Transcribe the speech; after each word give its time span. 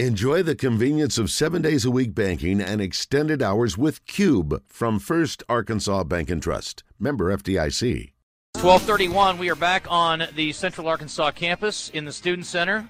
Enjoy 0.00 0.42
the 0.42 0.56
convenience 0.56 1.18
of 1.18 1.30
seven 1.30 1.62
days 1.62 1.84
a 1.84 1.90
week 1.90 2.16
banking 2.16 2.60
and 2.60 2.80
extended 2.80 3.40
hours 3.40 3.78
with 3.78 4.04
Cube 4.06 4.60
from 4.66 4.98
First 4.98 5.44
Arkansas 5.48 6.02
Bank 6.02 6.30
and 6.30 6.42
Trust. 6.42 6.82
Member 6.98 7.26
FDIC. 7.32 8.10
1231, 8.54 9.38
we 9.38 9.48
are 9.50 9.54
back 9.54 9.86
on 9.88 10.24
the 10.34 10.50
Central 10.50 10.88
Arkansas 10.88 11.30
campus 11.30 11.90
in 11.90 12.04
the 12.04 12.12
Student 12.12 12.44
Center. 12.44 12.88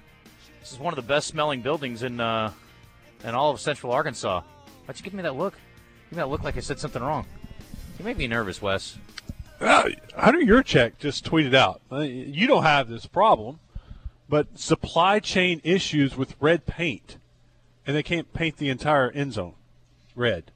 This 0.59 0.71
is 0.71 0.79
one 0.79 0.93
of 0.93 0.95
the 0.95 1.03
best 1.03 1.27
smelling 1.27 1.61
buildings 1.61 2.01
in 2.01 2.19
uh, 2.19 2.51
in 3.23 3.35
all 3.35 3.51
of 3.51 3.59
Central 3.59 3.91
Arkansas. 3.91 4.41
Why'd 4.87 4.97
you 4.97 5.03
give 5.03 5.13
me 5.13 5.21
that 5.21 5.35
look? 5.35 5.53
Give 6.09 6.17
me 6.17 6.23
that 6.23 6.29
look 6.29 6.41
like 6.41 6.57
I 6.57 6.61
said 6.61 6.79
something 6.79 7.03
wrong. 7.03 7.27
You 7.99 8.05
make 8.05 8.17
me 8.17 8.25
nervous, 8.25 8.63
Wes. 8.63 8.97
Uh, 9.61 9.89
Hunter 10.17 10.39
Yurachek 10.39 10.97
just 10.97 11.23
tweeted 11.23 11.53
out, 11.53 11.81
uh, 11.91 11.99
you 11.99 12.47
don't 12.47 12.63
have 12.63 12.89
this 12.89 13.05
problem 13.05 13.59
but 14.27 14.59
supply 14.59 15.19
chain 15.19 15.61
issues 15.63 16.15
with 16.17 16.35
red 16.39 16.65
paint, 16.65 17.17
and 17.85 17.95
they 17.95 18.03
can't 18.03 18.31
paint 18.33 18.57
the 18.57 18.69
entire 18.69 19.11
end 19.11 19.33
zone 19.33 19.53
red. 20.15 20.51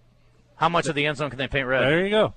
How 0.55 0.69
much 0.69 0.87
of 0.87 0.95
the 0.95 1.05
end 1.05 1.17
zone 1.17 1.29
can 1.29 1.37
they 1.37 1.47
paint 1.47 1.67
red? 1.67 1.81
There 1.81 2.05
you 2.05 2.09
go. 2.09 2.33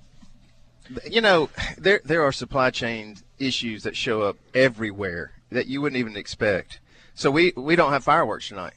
You 1.08 1.20
know, 1.20 1.48
there 1.78 2.00
there 2.04 2.22
are 2.22 2.32
supply 2.32 2.70
chain 2.70 3.16
issues 3.38 3.82
that 3.84 3.96
show 3.96 4.22
up 4.22 4.36
everywhere 4.54 5.32
that 5.50 5.66
you 5.66 5.80
wouldn't 5.80 5.98
even 5.98 6.16
expect. 6.16 6.80
So 7.14 7.30
we 7.30 7.52
we 7.56 7.76
don't 7.76 7.92
have 7.92 8.04
fireworks 8.04 8.48
tonight 8.48 8.74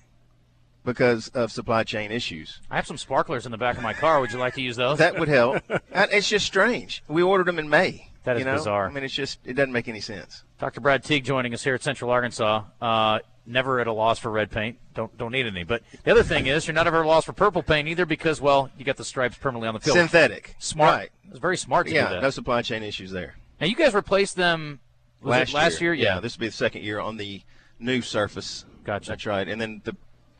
because 0.83 1.30
of 1.30 1.52
supply 1.52 1.83
chain 1.83 2.11
issues. 2.11 2.59
I 2.69 2.75
have 2.75 2.88
some 2.88 2.97
sparklers 2.97 3.45
in 3.45 3.52
the 3.52 3.58
back 3.58 3.77
of 3.77 3.83
my 3.83 3.94
car. 3.94 4.19
Would 4.22 4.31
you 4.31 4.38
like 4.38 4.53
to 4.55 4.61
use 4.61 4.75
those? 4.75 4.99
That 4.99 5.19
would 5.19 5.27
help. 5.27 5.63
it's 5.91 6.30
just 6.30 6.45
strange. 6.45 7.03
We 7.08 7.23
ordered 7.23 7.47
them 7.47 7.59
in 7.59 7.69
May. 7.69 8.11
That 8.25 8.38
is 8.38 8.41
you 8.41 8.45
know? 8.45 8.55
bizarre. 8.55 8.88
I 8.88 8.91
mean, 8.91 9.03
it's 9.03 9.13
just 9.13 9.39
it 9.45 9.53
doesn't 9.53 9.71
make 9.71 9.88
any 9.88 10.02
sense. 10.02 10.43
Dr. 10.59 10.81
Brad 10.81 11.03
Teague 11.03 11.23
joining 11.23 11.53
us 11.53 11.63
here 11.63 11.75
at 11.75 11.83
Central 11.83 12.11
Arkansas. 12.11 12.63
Uh, 12.81 13.20
never 13.45 13.79
at 13.79 13.88
a 13.88 13.93
loss 13.93 14.20
for 14.20 14.31
red 14.31 14.52
paint. 14.52 14.77
Don't 14.93 15.16
don't 15.17 15.31
need 15.31 15.45
any. 15.45 15.63
But 15.63 15.83
the 16.03 16.11
other 16.11 16.23
thing 16.23 16.47
is, 16.47 16.67
you're 16.67 16.73
not 16.73 16.88
ever 16.88 16.99
at 16.99 17.05
a 17.05 17.07
loss 17.07 17.25
for 17.25 17.33
purple 17.33 17.63
paint 17.63 17.88
either 17.88 18.05
because 18.05 18.41
well, 18.41 18.69
you 18.77 18.83
got 18.83 18.97
the 18.97 19.05
stripes 19.05 19.38
permanently 19.38 19.67
on 19.67 19.75
the 19.75 19.80
field. 19.80 19.97
Synthetic. 19.97 20.55
Smart. 20.59 20.91
Right. 20.91 21.09
It's 21.30 21.39
very 21.39 21.58
smart 21.58 21.88
to 21.88 21.94
yeah, 21.94 22.09
do 22.09 22.16
that. 22.16 22.22
no 22.23 22.30
supply 22.30 22.61
chain 22.61 22.83
issues 22.83 23.11
there. 23.11 23.35
Now 23.61 23.67
you 23.67 23.75
guys 23.75 23.94
replaced 23.94 24.35
them 24.35 24.80
last, 25.22 25.53
last 25.53 25.81
year. 25.81 25.94
year. 25.94 26.05
Yeah. 26.05 26.19
this 26.19 26.35
will 26.38 26.41
be 26.41 26.47
the 26.47 26.53
second 26.53 26.83
year 26.83 27.00
on 27.00 27.17
the 27.17 27.41
new 27.80 28.02
surface. 28.02 28.66
Gotcha. 28.83 29.11
That's 29.11 29.25
right. 29.25 29.47
And 29.47 29.59
then 29.61 29.81
the 29.83 29.95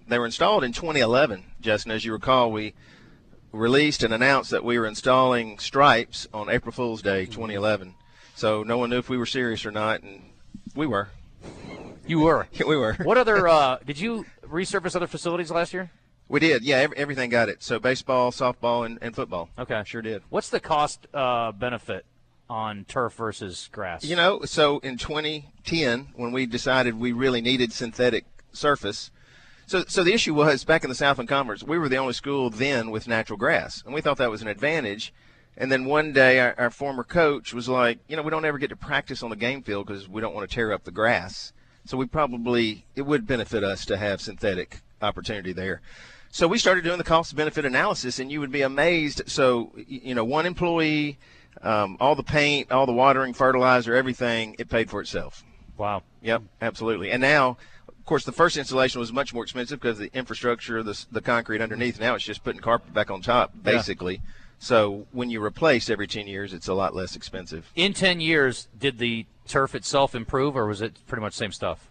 they 0.08 0.20
were 0.20 0.26
installed 0.26 0.64
in 0.64 0.72
2011. 0.72 1.44
Justin, 1.62 1.92
as 1.92 2.06
you 2.06 2.14
recall, 2.14 2.52
we 2.52 2.74
released 3.56 4.04
and 4.04 4.14
announced 4.14 4.52
that 4.52 4.64
we 4.64 4.78
were 4.78 4.86
installing 4.86 5.58
stripes 5.60 6.28
on 6.34 6.50
April 6.50 6.72
Fool's 6.72 7.02
Day 7.02 7.26
2011. 7.26 7.96
So 8.36 8.64
no 8.64 8.78
one 8.78 8.90
knew 8.90 8.98
if 8.98 9.10
we 9.10 9.18
were 9.18 9.26
serious 9.26 9.66
or 9.66 9.72
not, 9.72 10.04
and 10.04 10.22
we 10.76 10.86
were. 10.86 11.10
You 12.06 12.20
were. 12.20 12.48
we 12.68 12.76
were. 12.76 12.94
What 12.96 13.18
other? 13.18 13.48
Uh, 13.48 13.78
did 13.86 14.00
you 14.00 14.26
resurface 14.46 14.96
other 14.96 15.08
facilities 15.08 15.50
last 15.52 15.74
year? 15.74 15.92
We 16.28 16.40
did. 16.40 16.64
Yeah, 16.64 16.78
every, 16.78 16.98
everything 16.98 17.30
got 17.30 17.50
it. 17.50 17.64
So 17.64 17.80
baseball, 17.80 18.32
softball, 18.32 18.86
and, 18.86 18.98
and 19.02 19.16
football. 19.16 19.50
Okay, 19.58 19.82
sure 19.86 20.02
did. 20.02 20.24
What's 20.30 20.50
the 20.50 20.60
cost 20.60 21.08
uh, 21.14 21.52
benefit 21.52 22.06
on 22.50 22.86
turf 22.86 23.14
versus 23.14 23.70
grass? 23.72 24.04
You 24.04 24.16
know, 24.16 24.42
so 24.44 24.80
in 24.80 24.98
2010, 24.98 26.10
when 26.16 26.32
we 26.32 26.46
decided 26.46 27.00
we 27.00 27.12
really 27.12 27.42
needed 27.42 27.72
synthetic 27.72 28.26
surface, 28.52 29.12
so, 29.68 29.84
so 29.88 30.04
the 30.04 30.14
issue 30.14 30.34
was 30.34 30.64
back 30.64 30.84
in 30.84 30.90
the 30.90 30.96
Southland 30.96 31.30
Conference, 31.30 31.64
we 31.64 31.78
were 31.78 31.90
the 31.90 31.98
only 31.98 32.14
school 32.14 32.50
then 32.50 32.92
with 32.92 33.08
natural 33.08 33.38
grass, 33.38 33.82
and 33.86 33.94
we 33.94 34.02
thought 34.02 34.18
that 34.18 34.30
was 34.30 34.42
an 34.42 34.48
advantage. 34.48 35.14
And 35.58 35.72
then 35.72 35.86
one 35.86 36.12
day, 36.12 36.40
our, 36.40 36.54
our 36.58 36.70
former 36.70 37.04
coach 37.04 37.54
was 37.54 37.70
like, 37.70 38.00
you 38.08 38.16
know, 38.16 38.22
we 38.22 38.30
don't 38.30 38.44
ever 38.44 38.58
get 38.58 38.70
to 38.70 38.76
practice 38.76 39.24
on 39.24 39.30
the 39.30 39.36
game 39.36 39.62
field 39.62 39.88
because 39.88 40.10
we 40.10 40.22
don't 40.22 40.36
want 40.36 40.50
to 40.50 40.54
tear 40.54 40.74
up 40.74 40.84
the 40.84 40.92
grass. 40.92 41.54
So 41.86 41.98
we 41.98 42.08
probably 42.08 42.86
it 42.96 43.04
would 43.04 43.26
benefit 43.26 43.64
us 43.64 43.86
to 43.86 43.98
have 43.98 44.20
synthetic 44.20 44.82
opportunity 45.02 45.54
there. 45.54 45.82
So 46.30 46.48
we 46.48 46.58
started 46.58 46.84
doing 46.84 46.98
the 46.98 47.04
cost 47.04 47.34
benefit 47.36 47.64
analysis, 47.64 48.20
and 48.20 48.32
you 48.32 48.42
would 48.42 48.52
be 48.52 48.64
amazed. 48.64 49.22
So 49.28 49.72
you 49.88 50.14
know, 50.14 50.26
one 50.26 50.46
employee, 50.46 51.18
um, 51.62 51.96
all 52.00 52.16
the 52.16 52.24
paint, 52.24 52.72
all 52.72 52.86
the 52.86 52.92
watering, 52.92 53.34
fertilizer, 53.34 53.96
everything, 53.96 54.56
it 54.60 54.70
paid 54.70 54.90
for 54.90 55.00
itself. 55.00 55.46
Wow. 55.78 56.04
Yep, 56.22 56.44
absolutely. 56.62 57.12
And 57.12 57.22
now 57.22 57.58
of 58.06 58.08
course, 58.08 58.24
the 58.24 58.32
first 58.32 58.56
installation 58.56 59.00
was 59.00 59.12
much 59.12 59.34
more 59.34 59.42
expensive 59.42 59.82
because 59.82 59.98
the 59.98 60.12
infrastructure, 60.14 60.84
the, 60.84 61.06
the 61.12 61.22
concrete 61.22 61.60
underneath. 61.60 62.00
Now 62.00 62.14
it's 62.14 62.24
just 62.24 62.44
putting 62.44 62.62
carpet 62.62 62.94
back 62.94 63.10
on 63.10 63.20
top, 63.20 63.52
basically. 63.64 64.14
Yeah. 64.14 64.32
So 64.60 65.08
when 65.12 65.32
you 65.32 65.44
replace 65.44 65.90
every 65.90 66.06
10 66.06 66.28
years, 66.28 66.54
it's 66.54 66.68
a 66.68 66.76
lot 66.76 66.94
less 66.94 67.16
expensive. 67.16 67.72
In 67.76 67.96
10 67.96 68.20
years, 68.22 68.68
did 68.78 69.00
the 69.00 69.26
turf 69.48 69.74
itself 69.74 70.14
improve, 70.14 70.56
or 70.56 70.68
was 70.68 70.84
it 70.84 71.00
pretty 71.08 71.24
much 71.24 71.34
the 71.34 71.40
same 71.40 71.52
stuff? 71.52 71.90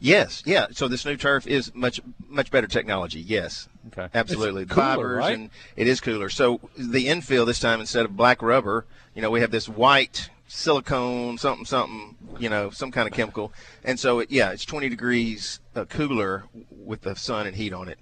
Yes, 0.00 0.42
yeah. 0.46 0.68
So 0.70 0.88
this 0.88 1.04
new 1.04 1.18
turf 1.18 1.46
is 1.46 1.70
much 1.74 2.00
much 2.30 2.50
better 2.50 2.66
technology. 2.66 3.20
Yes, 3.20 3.68
okay, 3.88 4.08
absolutely. 4.14 4.62
It's 4.62 4.72
cooler, 4.72 4.86
Fibers 4.86 5.18
right? 5.18 5.34
and 5.34 5.50
it 5.76 5.86
is 5.86 6.00
cooler. 6.00 6.30
So 6.30 6.60
the 6.78 7.08
infill 7.08 7.44
this 7.44 7.60
time 7.60 7.78
instead 7.78 8.06
of 8.06 8.16
black 8.16 8.40
rubber, 8.40 8.86
you 9.14 9.20
know, 9.20 9.30
we 9.30 9.42
have 9.42 9.50
this 9.50 9.68
white 9.68 10.30
silicone, 10.52 11.38
something, 11.38 11.64
something, 11.64 12.16
you 12.38 12.48
know, 12.48 12.70
some 12.70 12.90
kind 12.90 13.08
of 13.08 13.14
chemical. 13.14 13.52
And 13.84 13.98
so, 13.98 14.20
it, 14.20 14.30
yeah, 14.30 14.50
it's 14.50 14.64
20 14.64 14.88
degrees 14.88 15.60
uh, 15.74 15.86
cooler 15.86 16.44
with 16.70 17.02
the 17.02 17.16
sun 17.16 17.46
and 17.46 17.56
heat 17.56 17.72
on 17.72 17.88
it. 17.88 17.98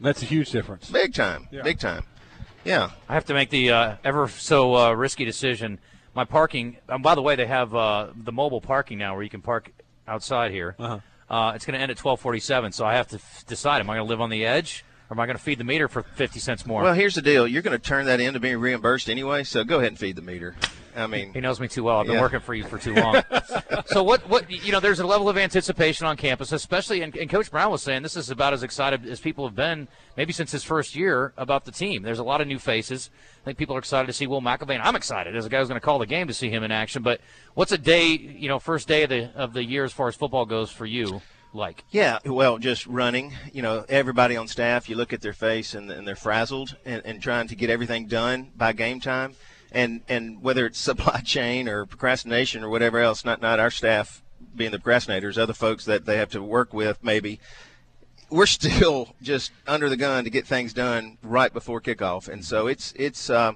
That's 0.00 0.22
a 0.22 0.26
huge 0.26 0.50
difference. 0.50 0.90
Big 0.90 1.14
time. 1.14 1.48
Yeah. 1.50 1.62
Big 1.62 1.78
time. 1.78 2.04
Yeah. 2.64 2.90
I 3.08 3.14
have 3.14 3.24
to 3.26 3.34
make 3.34 3.50
the 3.50 3.70
uh, 3.70 3.96
ever 4.02 4.28
so 4.28 4.74
uh, 4.74 4.92
risky 4.92 5.24
decision. 5.24 5.78
My 6.14 6.24
parking, 6.24 6.78
um, 6.88 7.02
by 7.02 7.14
the 7.14 7.22
way, 7.22 7.36
they 7.36 7.46
have 7.46 7.74
uh, 7.74 8.08
the 8.16 8.32
mobile 8.32 8.60
parking 8.60 8.98
now 8.98 9.14
where 9.14 9.22
you 9.22 9.30
can 9.30 9.42
park 9.42 9.70
outside 10.08 10.50
here. 10.50 10.74
Uh-huh. 10.78 10.98
Uh, 11.28 11.52
it's 11.54 11.64
going 11.64 11.74
to 11.74 11.80
end 11.80 11.90
at 11.92 11.98
1247, 11.98 12.72
so 12.72 12.84
I 12.84 12.94
have 12.94 13.06
to 13.08 13.16
f- 13.16 13.44
decide, 13.46 13.78
am 13.80 13.88
I 13.88 13.94
going 13.94 14.06
to 14.06 14.10
live 14.10 14.20
on 14.20 14.30
the 14.30 14.44
edge? 14.44 14.84
Or 15.08 15.14
am 15.14 15.20
I 15.20 15.26
going 15.26 15.36
to 15.36 15.42
feed 15.42 15.58
the 15.58 15.64
meter 15.64 15.86
for 15.86 16.02
50 16.02 16.40
cents 16.40 16.66
more? 16.66 16.82
Well, 16.82 16.94
here's 16.94 17.14
the 17.14 17.22
deal. 17.22 17.46
You're 17.46 17.62
going 17.62 17.78
to 17.78 17.84
turn 17.84 18.06
that 18.06 18.20
into 18.20 18.40
being 18.40 18.58
reimbursed 18.58 19.08
anyway, 19.08 19.44
so 19.44 19.62
go 19.62 19.78
ahead 19.78 19.88
and 19.88 19.98
feed 19.98 20.16
the 20.16 20.22
meter. 20.22 20.56
I 20.96 21.06
mean, 21.06 21.32
he 21.32 21.40
knows 21.40 21.60
me 21.60 21.68
too 21.68 21.84
well. 21.84 21.98
I've 21.98 22.06
been 22.06 22.16
yeah. 22.16 22.20
working 22.20 22.40
for 22.40 22.54
you 22.54 22.64
for 22.64 22.78
too 22.78 22.94
long. 22.94 23.22
so 23.86 24.02
what? 24.02 24.28
What 24.28 24.50
you 24.50 24.72
know? 24.72 24.80
There's 24.80 25.00
a 25.00 25.06
level 25.06 25.28
of 25.28 25.38
anticipation 25.38 26.06
on 26.06 26.16
campus, 26.16 26.52
especially. 26.52 27.02
And, 27.02 27.14
and, 27.16 27.30
Coach 27.30 27.50
Brown 27.50 27.70
was 27.70 27.82
saying 27.82 28.02
this 28.02 28.16
is 28.16 28.30
about 28.30 28.52
as 28.52 28.62
excited 28.62 29.06
as 29.06 29.20
people 29.20 29.46
have 29.46 29.54
been 29.54 29.88
maybe 30.16 30.32
since 30.32 30.52
his 30.52 30.64
first 30.64 30.94
year 30.94 31.32
about 31.36 31.64
the 31.64 31.72
team. 31.72 32.02
There's 32.02 32.18
a 32.18 32.24
lot 32.24 32.40
of 32.40 32.48
new 32.48 32.58
faces. 32.58 33.10
I 33.42 33.44
think 33.44 33.58
people 33.58 33.76
are 33.76 33.78
excited 33.78 34.06
to 34.06 34.12
see 34.12 34.26
Will 34.26 34.42
McElvain. 34.42 34.80
I'm 34.82 34.96
excited 34.96 35.36
as 35.36 35.46
a 35.46 35.48
guy 35.48 35.58
who's 35.58 35.68
going 35.68 35.80
to 35.80 35.84
call 35.84 35.98
the 35.98 36.06
game 36.06 36.26
to 36.28 36.34
see 36.34 36.50
him 36.50 36.62
in 36.62 36.70
action. 36.70 37.02
But 37.02 37.20
what's 37.54 37.72
a 37.72 37.78
day? 37.78 38.08
You 38.08 38.48
know, 38.48 38.58
first 38.58 38.88
day 38.88 39.04
of 39.04 39.10
the 39.10 39.30
of 39.34 39.52
the 39.52 39.64
year 39.64 39.84
as 39.84 39.92
far 39.92 40.08
as 40.08 40.16
football 40.16 40.46
goes 40.46 40.70
for 40.70 40.86
you? 40.86 41.22
Like? 41.52 41.84
Yeah, 41.90 42.18
well, 42.24 42.58
just 42.58 42.86
running. 42.86 43.34
You 43.52 43.62
know, 43.62 43.84
everybody 43.88 44.36
on 44.36 44.46
staff, 44.46 44.88
you 44.88 44.94
look 44.94 45.12
at 45.12 45.20
their 45.20 45.32
face 45.32 45.74
and, 45.74 45.90
and 45.90 46.06
they're 46.06 46.14
frazzled 46.14 46.76
and, 46.84 47.02
and 47.04 47.20
trying 47.20 47.48
to 47.48 47.56
get 47.56 47.70
everything 47.70 48.06
done 48.06 48.52
by 48.56 48.72
game 48.72 49.00
time 49.00 49.34
and 49.72 50.02
and 50.08 50.42
whether 50.42 50.66
it's 50.66 50.78
supply 50.90 51.20
chain 51.20 51.68
or 51.68 51.86
procrastination 51.86 52.64
or 52.64 52.68
whatever 52.68 52.98
else, 52.98 53.24
not 53.24 53.40
not 53.40 53.60
our 53.60 53.70
staff 53.70 54.22
being 54.54 54.70
the 54.70 54.78
procrastinators, 54.78 55.38
other 55.38 55.52
folks 55.52 55.84
that 55.84 56.06
they 56.06 56.16
have 56.16 56.30
to 56.30 56.42
work 56.42 56.72
with 56.72 57.02
maybe. 57.02 57.40
We're 58.28 58.46
still 58.60 59.14
just 59.22 59.52
under 59.66 59.88
the 59.88 59.96
gun 59.96 60.24
to 60.24 60.30
get 60.30 60.46
things 60.46 60.72
done 60.72 61.18
right 61.22 61.52
before 61.52 61.80
kickoff, 61.80 62.28
and 62.28 62.44
so 62.44 62.66
it's 62.66 62.92
it's 62.96 63.30
uh, 63.30 63.52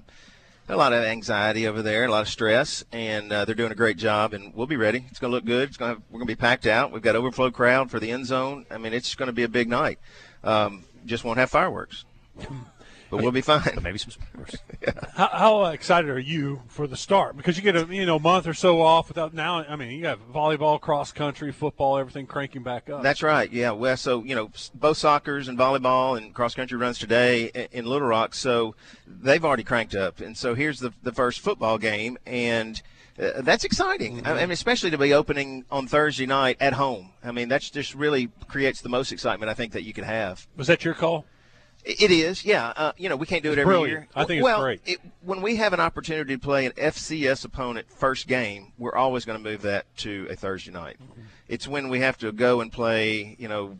a 0.68 0.76
lot 0.76 0.92
of 0.92 1.04
anxiety 1.04 1.66
over 1.66 1.82
there, 1.82 2.04
a 2.04 2.10
lot 2.10 2.22
of 2.22 2.28
stress, 2.28 2.84
and 2.90 3.32
uh, 3.32 3.44
they're 3.44 3.54
doing 3.54 3.72
a 3.72 3.76
great 3.76 3.98
job. 3.98 4.32
And 4.32 4.54
we'll 4.54 4.66
be 4.66 4.76
ready. 4.76 5.04
It's 5.10 5.18
going 5.18 5.30
to 5.30 5.36
look 5.36 5.44
good. 5.44 5.68
It's 5.68 5.76
going 5.76 6.02
we're 6.10 6.18
going 6.18 6.26
to 6.26 6.32
be 6.32 6.40
packed 6.40 6.66
out. 6.66 6.92
We've 6.92 7.02
got 7.02 7.16
overflow 7.16 7.50
crowd 7.50 7.90
for 7.90 8.00
the 8.00 8.10
end 8.10 8.26
zone. 8.26 8.66
I 8.70 8.78
mean, 8.78 8.92
it's 8.92 9.14
going 9.14 9.28
to 9.28 9.32
be 9.32 9.42
a 9.42 9.48
big 9.48 9.68
night. 9.68 9.98
Um, 10.42 10.84
just 11.06 11.24
won't 11.24 11.38
have 11.38 11.50
fireworks 11.50 12.04
but 13.10 13.22
we'll 13.22 13.32
be 13.32 13.40
fine. 13.40 13.78
Maybe 13.82 13.98
some 13.98 14.10
sports. 14.10 14.56
yeah. 14.82 14.92
how, 15.14 15.28
how, 15.28 15.64
excited 15.66 16.10
are 16.10 16.18
you 16.18 16.62
for 16.68 16.86
the 16.86 16.96
start? 16.96 17.36
Because 17.36 17.56
you 17.56 17.62
get 17.62 17.76
a 17.76 17.86
you 17.94 18.06
know 18.06 18.18
month 18.18 18.46
or 18.46 18.54
so 18.54 18.82
off 18.82 19.08
without 19.08 19.34
now. 19.34 19.64
I 19.64 19.76
mean, 19.76 19.90
you 19.90 20.06
have 20.06 20.20
volleyball, 20.32 20.80
cross 20.80 21.12
country, 21.12 21.52
football, 21.52 21.98
everything 21.98 22.26
cranking 22.26 22.62
back 22.62 22.90
up. 22.90 23.02
That's 23.02 23.22
right. 23.22 23.50
Yeah. 23.50 23.72
Well, 23.72 23.96
so 23.96 24.24
you 24.24 24.34
know, 24.34 24.50
both 24.74 24.96
soccer's 24.96 25.48
and 25.48 25.58
volleyball 25.58 26.16
and 26.16 26.34
cross 26.34 26.54
country 26.54 26.78
runs 26.78 26.98
today 26.98 27.68
in 27.72 27.86
Little 27.86 28.08
Rock. 28.08 28.34
So 28.34 28.74
they've 29.06 29.44
already 29.44 29.64
cranked 29.64 29.94
up, 29.94 30.20
and 30.20 30.36
so 30.36 30.54
here's 30.54 30.80
the 30.80 30.92
the 31.02 31.12
first 31.12 31.40
football 31.40 31.78
game, 31.78 32.18
and. 32.26 32.80
Uh, 33.16 33.42
that's 33.42 33.62
exciting. 33.62 34.16
Mm-hmm. 34.16 34.26
I 34.26 34.34
mean, 34.40 34.50
especially 34.50 34.90
to 34.90 34.98
be 34.98 35.14
opening 35.14 35.64
on 35.70 35.86
Thursday 35.86 36.26
night 36.26 36.56
at 36.58 36.72
home. 36.72 37.10
I 37.22 37.30
mean, 37.30 37.48
that's 37.48 37.70
just 37.70 37.94
really 37.94 38.28
creates 38.48 38.80
the 38.80 38.88
most 38.88 39.12
excitement 39.12 39.48
I 39.48 39.54
think 39.54 39.72
that 39.74 39.84
you 39.84 39.92
could 39.92 40.02
have. 40.02 40.48
Was 40.56 40.66
that 40.66 40.84
your 40.84 40.94
call? 40.94 41.24
It 41.84 42.10
is, 42.10 42.46
yeah. 42.46 42.72
Uh, 42.74 42.92
you 42.96 43.10
know, 43.10 43.16
we 43.16 43.26
can't 43.26 43.42
do 43.42 43.50
it's 43.50 43.58
it 43.58 43.60
every 43.60 43.74
brilliant. 43.74 44.00
year. 44.00 44.08
I 44.14 44.24
think 44.24 44.42
well, 44.42 44.56
it's 44.56 44.62
great. 44.62 44.80
It, 44.86 45.00
when 45.22 45.42
we 45.42 45.56
have 45.56 45.74
an 45.74 45.80
opportunity 45.80 46.34
to 46.34 46.40
play 46.40 46.64
an 46.64 46.72
FCS 46.72 47.44
opponent 47.44 47.90
first 47.90 48.26
game, 48.26 48.72
we're 48.78 48.94
always 48.94 49.26
going 49.26 49.42
to 49.42 49.50
move 49.50 49.62
that 49.62 49.84
to 49.98 50.26
a 50.30 50.34
Thursday 50.34 50.72
night. 50.72 50.96
Mm-hmm. 51.02 51.20
It's 51.48 51.68
when 51.68 51.90
we 51.90 52.00
have 52.00 52.16
to 52.18 52.32
go 52.32 52.62
and 52.62 52.72
play, 52.72 53.36
you 53.38 53.48
know, 53.48 53.78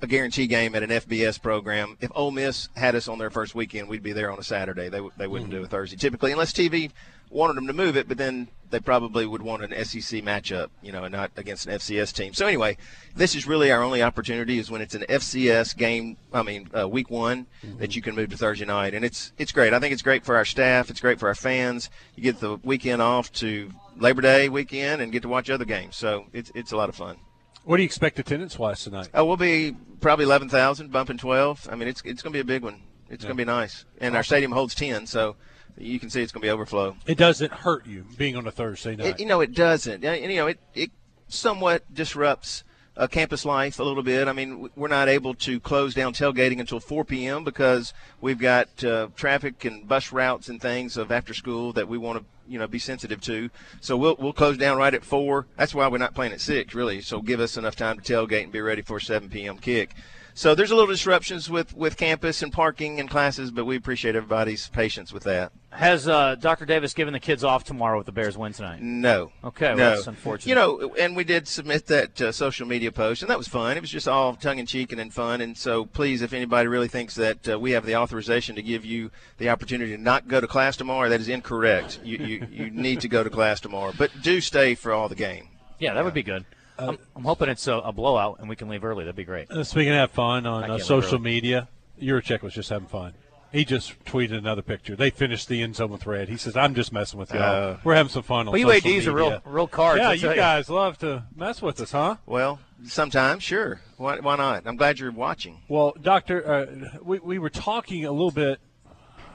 a 0.00 0.06
guarantee 0.06 0.46
game 0.46 0.74
at 0.74 0.82
an 0.82 0.90
FBS 0.90 1.40
program. 1.40 1.96
If 2.00 2.10
Ole 2.14 2.30
Miss 2.30 2.68
had 2.76 2.94
us 2.94 3.08
on 3.08 3.18
their 3.18 3.30
first 3.30 3.54
weekend, 3.54 3.88
we'd 3.88 4.02
be 4.02 4.12
there 4.12 4.30
on 4.30 4.38
a 4.38 4.42
Saturday. 4.42 4.88
They, 4.88 5.00
they 5.16 5.26
wouldn't 5.26 5.50
mm-hmm. 5.50 5.60
do 5.60 5.64
a 5.64 5.68
Thursday 5.68 5.96
typically, 5.96 6.32
unless 6.32 6.52
TV 6.52 6.90
wanted 7.30 7.56
them 7.56 7.66
to 7.66 7.72
move 7.72 7.96
it, 7.96 8.08
but 8.08 8.18
then 8.18 8.48
they 8.70 8.80
probably 8.80 9.26
would 9.26 9.42
want 9.42 9.62
an 9.62 9.84
SEC 9.84 10.22
matchup, 10.22 10.68
you 10.82 10.92
know, 10.92 11.04
and 11.04 11.12
not 11.12 11.30
against 11.36 11.66
an 11.66 11.74
FCS 11.74 12.12
team. 12.12 12.34
So 12.34 12.46
anyway, 12.46 12.76
this 13.14 13.34
is 13.34 13.46
really 13.46 13.70
our 13.70 13.82
only 13.82 14.02
opportunity 14.02 14.58
is 14.58 14.70
when 14.70 14.80
it's 14.80 14.94
an 14.94 15.04
FCS 15.08 15.76
game. 15.76 16.16
I 16.32 16.42
mean, 16.42 16.68
uh, 16.76 16.88
week 16.88 17.10
one 17.10 17.46
mm-hmm. 17.64 17.78
that 17.78 17.94
you 17.94 18.02
can 18.02 18.14
move 18.14 18.30
to 18.30 18.36
Thursday 18.36 18.64
night, 18.64 18.94
and 18.94 19.04
it's 19.04 19.32
it's 19.38 19.52
great. 19.52 19.72
I 19.72 19.78
think 19.78 19.92
it's 19.92 20.02
great 20.02 20.24
for 20.24 20.36
our 20.36 20.44
staff. 20.44 20.90
It's 20.90 21.00
great 21.00 21.18
for 21.18 21.28
our 21.28 21.34
fans. 21.34 21.90
You 22.16 22.22
get 22.22 22.40
the 22.40 22.58
weekend 22.62 23.02
off 23.02 23.32
to 23.34 23.70
Labor 23.96 24.22
Day 24.22 24.48
weekend 24.48 25.00
and 25.00 25.12
get 25.12 25.22
to 25.22 25.28
watch 25.28 25.50
other 25.50 25.64
games. 25.64 25.96
So 25.96 26.26
it's 26.32 26.50
it's 26.54 26.72
a 26.72 26.76
lot 26.76 26.88
of 26.88 26.94
fun. 26.94 27.16
What 27.64 27.78
do 27.78 27.82
you 27.82 27.86
expect 27.86 28.18
attendance 28.18 28.58
wise 28.58 28.84
tonight? 28.84 29.08
Oh, 29.12 29.24
we'll 29.24 29.36
be 29.36 29.76
probably 30.00 30.24
eleven 30.24 30.48
thousand, 30.48 30.92
bumping 30.92 31.18
twelve. 31.18 31.68
I 31.70 31.76
mean, 31.76 31.88
it's 31.88 32.02
it's 32.04 32.22
going 32.22 32.32
to 32.32 32.36
be 32.36 32.40
a 32.40 32.44
big 32.44 32.62
one. 32.62 32.82
It's 33.08 33.22
yeah. 33.22 33.28
going 33.28 33.38
to 33.38 33.40
be 33.42 33.44
nice, 33.44 33.84
and 33.98 34.08
awesome. 34.08 34.16
our 34.16 34.22
stadium 34.22 34.52
holds 34.52 34.74
ten, 34.74 35.06
so 35.06 35.36
you 35.78 36.00
can 36.00 36.10
see 36.10 36.22
it's 36.22 36.32
going 36.32 36.42
to 36.42 36.46
be 36.46 36.50
overflow. 36.50 36.96
It 37.06 37.18
doesn't 37.18 37.52
hurt 37.52 37.86
you 37.86 38.04
being 38.16 38.36
on 38.36 38.46
a 38.46 38.50
Thursday 38.50 38.96
night. 38.96 39.06
It, 39.06 39.20
you 39.20 39.26
know, 39.26 39.40
it 39.40 39.54
doesn't. 39.54 40.04
And, 40.04 40.32
you 40.32 40.38
know, 40.38 40.46
it, 40.46 40.58
it 40.74 40.90
somewhat 41.28 41.82
disrupts 41.92 42.64
uh, 42.96 43.06
campus 43.06 43.44
life 43.44 43.78
a 43.78 43.84
little 43.84 44.02
bit. 44.02 44.28
I 44.28 44.32
mean, 44.32 44.70
we're 44.74 44.88
not 44.88 45.08
able 45.08 45.34
to 45.34 45.60
close 45.60 45.94
down 45.94 46.14
tailgating 46.14 46.60
until 46.60 46.80
4 46.80 47.04
p.m. 47.04 47.44
because 47.44 47.92
we've 48.20 48.38
got 48.38 48.82
uh, 48.82 49.08
traffic 49.16 49.64
and 49.64 49.86
bus 49.86 50.12
routes 50.12 50.48
and 50.48 50.60
things 50.60 50.96
of 50.96 51.12
after 51.12 51.34
school 51.34 51.72
that 51.74 51.88
we 51.88 51.98
want 51.98 52.20
to, 52.20 52.24
you 52.48 52.58
know, 52.58 52.66
be 52.66 52.78
sensitive 52.78 53.20
to. 53.22 53.50
So 53.80 53.96
we'll 53.96 54.16
we'll 54.18 54.32
close 54.32 54.56
down 54.56 54.78
right 54.78 54.94
at 54.94 55.04
four. 55.04 55.46
That's 55.56 55.74
why 55.74 55.88
we're 55.88 55.98
not 55.98 56.14
playing 56.14 56.32
at 56.32 56.40
six, 56.40 56.74
really. 56.74 57.02
So 57.02 57.20
give 57.20 57.40
us 57.40 57.56
enough 57.56 57.76
time 57.76 58.00
to 58.00 58.12
tailgate 58.12 58.44
and 58.44 58.52
be 58.52 58.60
ready 58.60 58.82
for 58.82 58.96
a 58.96 59.00
7 59.00 59.28
p.m. 59.28 59.58
kick. 59.58 59.94
So 60.36 60.54
there's 60.54 60.70
a 60.70 60.74
little 60.74 60.92
disruptions 60.92 61.48
with, 61.48 61.74
with 61.74 61.96
campus 61.96 62.42
and 62.42 62.52
parking 62.52 63.00
and 63.00 63.08
classes, 63.08 63.50
but 63.50 63.64
we 63.64 63.74
appreciate 63.74 64.14
everybody's 64.14 64.68
patience 64.68 65.10
with 65.10 65.22
that. 65.22 65.50
Has 65.70 66.06
uh, 66.06 66.34
Dr. 66.34 66.66
Davis 66.66 66.92
given 66.92 67.14
the 67.14 67.20
kids 67.20 67.42
off 67.42 67.64
tomorrow 67.64 67.96
with 67.96 68.04
the 68.04 68.12
Bears 68.12 68.36
win 68.36 68.52
tonight? 68.52 68.82
No. 68.82 69.32
Okay, 69.42 69.68
well, 69.68 69.76
no. 69.76 69.90
that's 69.92 70.06
unfortunate. 70.06 70.50
You 70.50 70.54
know, 70.54 70.94
and 71.00 71.16
we 71.16 71.24
did 71.24 71.48
submit 71.48 71.86
that 71.86 72.20
uh, 72.20 72.32
social 72.32 72.66
media 72.66 72.92
post, 72.92 73.22
and 73.22 73.30
that 73.30 73.38
was 73.38 73.48
fun. 73.48 73.78
It 73.78 73.80
was 73.80 73.88
just 73.88 74.06
all 74.06 74.34
tongue 74.34 74.58
in 74.58 74.66
cheek 74.66 74.92
and 74.92 75.00
in 75.00 75.08
fun. 75.08 75.40
And 75.40 75.56
so, 75.56 75.86
please, 75.86 76.20
if 76.20 76.34
anybody 76.34 76.68
really 76.68 76.88
thinks 76.88 77.14
that 77.14 77.48
uh, 77.48 77.58
we 77.58 77.70
have 77.70 77.86
the 77.86 77.96
authorization 77.96 78.56
to 78.56 78.62
give 78.62 78.84
you 78.84 79.10
the 79.38 79.48
opportunity 79.48 79.96
to 79.96 80.02
not 80.02 80.28
go 80.28 80.38
to 80.38 80.46
class 80.46 80.76
tomorrow, 80.76 81.08
that 81.08 81.20
is 81.20 81.30
incorrect. 81.30 81.98
You 82.04 82.18
you, 82.18 82.46
you 82.50 82.70
need 82.70 83.00
to 83.00 83.08
go 83.08 83.24
to 83.24 83.30
class 83.30 83.58
tomorrow, 83.58 83.94
but 83.96 84.10
do 84.22 84.42
stay 84.42 84.74
for 84.74 84.92
all 84.92 85.08
the 85.08 85.14
game. 85.14 85.48
Yeah, 85.78 85.94
that 85.94 86.04
would 86.04 86.14
be 86.14 86.22
good. 86.22 86.44
Uh, 86.78 86.88
I'm, 86.88 86.98
I'm, 87.16 87.24
hoping 87.24 87.48
it's 87.48 87.66
a, 87.66 87.74
a, 87.74 87.92
blowout 87.92 88.38
and 88.40 88.48
we 88.48 88.56
can 88.56 88.68
leave 88.68 88.84
early. 88.84 89.04
That'd 89.04 89.16
be 89.16 89.24
great. 89.24 89.50
Uh, 89.50 89.64
speaking 89.64 89.92
of 89.92 89.98
have 89.98 90.10
fun 90.10 90.46
on 90.46 90.70
uh, 90.70 90.78
social 90.78 91.18
media, 91.18 91.68
Yurachek 92.00 92.42
was 92.42 92.54
just 92.54 92.68
having 92.68 92.88
fun. 92.88 93.14
He 93.52 93.64
just 93.64 94.04
tweeted 94.04 94.36
another 94.36 94.60
picture. 94.60 94.96
They 94.96 95.10
finished 95.10 95.48
the 95.48 95.62
end 95.62 95.76
zone 95.76 95.90
with 95.90 96.04
red. 96.04 96.28
He 96.28 96.36
says, 96.36 96.56
"I'm 96.56 96.74
just 96.74 96.92
messing 96.92 97.18
with 97.18 97.32
y'all. 97.32 97.42
Uh, 97.42 97.76
We're 97.84 97.94
having 97.94 98.10
some 98.10 98.22
fun 98.22 98.48
on 98.48 98.52
well, 98.52 98.62
social 98.62 98.72
UAD's 98.72 98.84
media." 98.84 99.10
are 99.10 99.14
real, 99.14 99.42
real 99.44 99.66
cards. 99.66 100.00
Yeah, 100.00 100.12
you 100.12 100.34
guys 100.34 100.68
love 100.68 100.98
to 100.98 101.22
mess 101.34 101.62
with 101.62 101.80
us, 101.80 101.92
huh? 101.92 102.16
Well, 102.26 102.58
sometimes, 102.84 103.42
sure. 103.42 103.80
Why, 103.96 104.18
why 104.18 104.36
not? 104.36 104.66
I'm 104.66 104.76
glad 104.76 104.98
you're 104.98 105.12
watching. 105.12 105.62
Well, 105.68 105.94
Doctor, 106.00 106.46
uh, 106.46 107.00
we 107.02 107.18
we 107.20 107.38
were 107.38 107.48
talking 107.48 108.04
a 108.04 108.12
little 108.12 108.30
bit. 108.30 108.60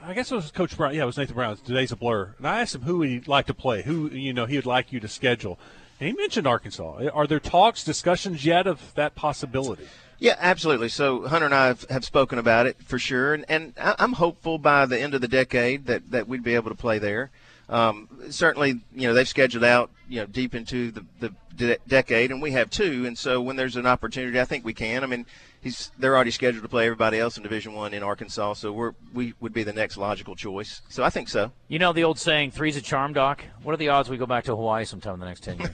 I 0.04 0.14
guess 0.14 0.30
it 0.30 0.34
was 0.34 0.50
Coach 0.50 0.76
Brown. 0.76 0.94
Yeah, 0.94 1.02
it 1.02 1.06
was 1.06 1.16
Nathan 1.16 1.34
Brown. 1.34 1.56
Today's 1.56 1.90
a 1.90 1.96
blur. 1.96 2.34
And 2.38 2.46
I 2.46 2.60
asked 2.60 2.74
him 2.74 2.82
who 2.82 3.02
he'd 3.02 3.28
like 3.28 3.46
to 3.46 3.54
play, 3.54 3.82
who 3.82 4.08
you 4.10 4.32
know 4.32 4.46
he 4.46 4.56
would 4.56 4.66
like 4.66 4.92
you 4.92 5.00
to 5.00 5.08
schedule. 5.08 5.58
He 5.98 6.12
mentioned 6.12 6.46
Arkansas. 6.46 7.08
Are 7.12 7.26
there 7.26 7.40
talks, 7.40 7.84
discussions 7.84 8.44
yet 8.44 8.66
of 8.66 8.94
that 8.94 9.14
possibility? 9.14 9.86
Yeah, 10.18 10.36
absolutely. 10.38 10.88
So 10.88 11.26
Hunter 11.26 11.46
and 11.46 11.54
I 11.54 11.66
have, 11.66 11.84
have 11.90 12.04
spoken 12.04 12.38
about 12.38 12.66
it 12.66 12.76
for 12.82 12.98
sure, 12.98 13.34
and, 13.34 13.44
and 13.48 13.72
I'm 13.76 14.12
hopeful 14.12 14.58
by 14.58 14.86
the 14.86 15.00
end 15.00 15.14
of 15.14 15.20
the 15.20 15.28
decade 15.28 15.86
that, 15.86 16.12
that 16.12 16.28
we'd 16.28 16.44
be 16.44 16.54
able 16.54 16.70
to 16.70 16.76
play 16.76 17.00
there. 17.00 17.30
Um, 17.72 18.08
certainly, 18.28 18.80
you 18.94 19.08
know 19.08 19.14
they've 19.14 19.26
scheduled 19.26 19.64
out 19.64 19.90
you 20.08 20.20
know 20.20 20.26
deep 20.26 20.54
into 20.54 20.90
the, 20.90 21.06
the 21.20 21.34
de- 21.56 21.78
decade, 21.88 22.30
and 22.30 22.42
we 22.42 22.52
have 22.52 22.68
too. 22.68 23.06
And 23.06 23.16
so 23.16 23.40
when 23.40 23.56
there's 23.56 23.76
an 23.76 23.86
opportunity, 23.86 24.38
I 24.38 24.44
think 24.44 24.64
we 24.64 24.74
can. 24.74 25.02
I 25.02 25.06
mean, 25.06 25.24
he's 25.62 25.90
they're 25.98 26.14
already 26.14 26.32
scheduled 26.32 26.62
to 26.62 26.68
play 26.68 26.84
everybody 26.84 27.18
else 27.18 27.38
in 27.38 27.42
Division 27.42 27.72
One 27.72 27.94
in 27.94 28.02
Arkansas, 28.02 28.54
so 28.54 28.72
we're 28.72 28.92
we 29.14 29.32
would 29.40 29.54
be 29.54 29.62
the 29.62 29.72
next 29.72 29.96
logical 29.96 30.36
choice. 30.36 30.82
So 30.90 31.02
I 31.02 31.08
think 31.08 31.30
so. 31.30 31.50
You 31.68 31.78
know 31.78 31.94
the 31.94 32.04
old 32.04 32.18
saying, 32.18 32.50
three's 32.50 32.76
a 32.76 32.82
charm, 32.82 33.14
Doc. 33.14 33.42
What 33.62 33.72
are 33.72 33.78
the 33.78 33.88
odds 33.88 34.10
we 34.10 34.18
go 34.18 34.26
back 34.26 34.44
to 34.44 34.54
Hawaii 34.54 34.84
sometime 34.84 35.14
in 35.14 35.20
the 35.20 35.26
next 35.26 35.42
ten 35.42 35.58
years? 35.58 35.72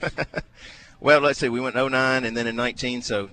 well, 1.01 1.19
let's 1.19 1.39
see. 1.39 1.49
We 1.49 1.59
went 1.59 1.75
09 1.75 2.23
and 2.23 2.35
then 2.37 2.47
in 2.47 2.55
19, 2.55 3.01
so 3.01 3.29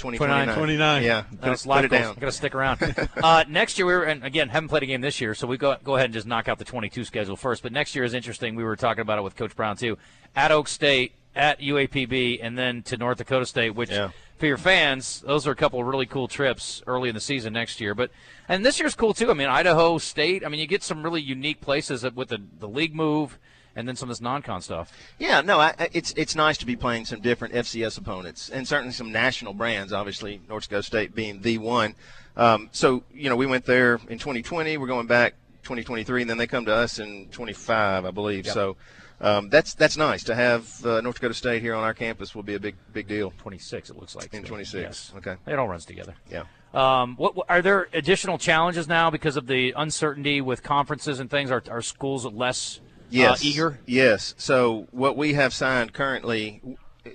29. 0.00 0.56
29. 0.56 1.02
Yeah, 1.02 1.22
put, 1.40 1.62
put 1.62 1.84
it 1.84 1.90
down. 1.90 2.14
Got 2.14 2.26
to 2.26 2.32
stick 2.32 2.54
around. 2.54 3.08
uh, 3.22 3.44
next 3.48 3.78
year, 3.78 3.86
we 3.86 3.92
were, 3.92 4.04
and 4.04 4.24
again, 4.24 4.48
haven't 4.48 4.68
played 4.68 4.82
a 4.82 4.86
game 4.86 5.00
this 5.00 5.20
year, 5.20 5.34
so 5.34 5.46
we 5.46 5.56
go 5.56 5.76
go 5.82 5.96
ahead 5.96 6.06
and 6.06 6.14
just 6.14 6.26
knock 6.26 6.48
out 6.48 6.58
the 6.58 6.64
22 6.64 7.04
schedule 7.04 7.36
first. 7.36 7.62
But 7.62 7.72
next 7.72 7.94
year 7.94 8.04
is 8.04 8.14
interesting. 8.14 8.54
We 8.54 8.64
were 8.64 8.76
talking 8.76 9.02
about 9.02 9.18
it 9.18 9.22
with 9.22 9.36
Coach 9.36 9.54
Brown 9.54 9.76
too. 9.76 9.98
At 10.34 10.52
Oak 10.52 10.68
State, 10.68 11.12
at 11.34 11.60
UAPB, 11.60 12.40
and 12.42 12.58
then 12.58 12.82
to 12.84 12.96
North 12.96 13.18
Dakota 13.18 13.46
State, 13.46 13.74
which 13.74 13.90
yeah. 13.90 14.10
for 14.38 14.46
your 14.46 14.58
fans, 14.58 15.22
those 15.26 15.46
are 15.46 15.52
a 15.52 15.56
couple 15.56 15.80
of 15.80 15.86
really 15.86 16.06
cool 16.06 16.28
trips 16.28 16.82
early 16.86 17.08
in 17.08 17.14
the 17.14 17.20
season 17.20 17.52
next 17.52 17.80
year. 17.80 17.94
But 17.94 18.10
and 18.48 18.64
this 18.64 18.80
year's 18.80 18.94
cool 18.94 19.14
too. 19.14 19.30
I 19.30 19.34
mean, 19.34 19.48
Idaho 19.48 19.98
State. 19.98 20.44
I 20.44 20.48
mean, 20.48 20.60
you 20.60 20.66
get 20.66 20.82
some 20.82 21.02
really 21.02 21.20
unique 21.20 21.60
places 21.60 22.04
with 22.14 22.28
the 22.28 22.42
the 22.58 22.68
league 22.68 22.94
move 22.94 23.38
and 23.80 23.88
then 23.88 23.96
some 23.96 24.08
of 24.08 24.16
this 24.16 24.20
non-con 24.20 24.62
stuff. 24.62 24.92
Yeah, 25.18 25.40
no, 25.40 25.58
I, 25.58 25.74
it's 25.92 26.14
it's 26.16 26.36
nice 26.36 26.58
to 26.58 26.66
be 26.66 26.76
playing 26.76 27.06
some 27.06 27.20
different 27.20 27.54
FCS 27.54 27.98
opponents 27.98 28.50
and 28.50 28.68
certainly 28.68 28.92
some 28.92 29.10
national 29.10 29.54
brands. 29.54 29.92
Obviously, 29.92 30.40
North 30.48 30.64
Dakota 30.64 30.84
State 30.84 31.14
being 31.14 31.40
the 31.40 31.58
one. 31.58 31.96
Um, 32.36 32.68
so 32.70 33.02
you 33.12 33.28
know, 33.28 33.36
we 33.36 33.46
went 33.46 33.64
there 33.64 33.94
in 34.08 34.18
2020. 34.18 34.76
We're 34.76 34.86
going 34.86 35.08
back 35.08 35.34
2023, 35.64 36.22
and 36.22 36.30
then 36.30 36.38
they 36.38 36.46
come 36.46 36.64
to 36.66 36.74
us 36.74 37.00
in 37.00 37.28
25, 37.32 38.04
I 38.04 38.10
believe. 38.12 38.46
Yep. 38.46 38.54
So. 38.54 38.76
Um, 39.22 39.50
that's 39.50 39.74
that's 39.74 39.98
nice 39.98 40.24
to 40.24 40.34
have 40.34 40.82
uh, 40.86 41.02
North 41.02 41.16
Dakota 41.16 41.34
State 41.34 41.60
here 41.60 41.74
on 41.74 41.84
our 41.84 41.92
campus. 41.92 42.34
Will 42.34 42.42
be 42.42 42.54
a 42.54 42.58
big 42.58 42.74
big 42.94 43.06
deal. 43.06 43.34
26, 43.36 43.90
it 43.90 43.96
looks 43.98 44.16
like. 44.16 44.32
In 44.32 44.42
26, 44.42 44.74
yes. 44.74 45.12
okay. 45.14 45.36
It 45.46 45.58
all 45.58 45.68
runs 45.68 45.84
together. 45.84 46.14
Yeah. 46.30 46.44
Um, 46.72 47.16
what, 47.16 47.34
are 47.48 47.60
there 47.60 47.88
additional 47.92 48.38
challenges 48.38 48.88
now 48.88 49.10
because 49.10 49.36
of 49.36 49.46
the 49.46 49.74
uncertainty 49.76 50.40
with 50.40 50.62
conferences 50.62 51.20
and 51.20 51.28
things? 51.28 51.50
Are, 51.50 51.62
are 51.68 51.82
schools 51.82 52.24
less 52.24 52.80
yes. 53.10 53.40
Uh, 53.40 53.46
eager? 53.46 53.78
Yes. 53.86 54.34
So 54.38 54.86
what 54.90 55.16
we 55.16 55.34
have 55.34 55.52
signed 55.52 55.92
currently, 55.92 56.60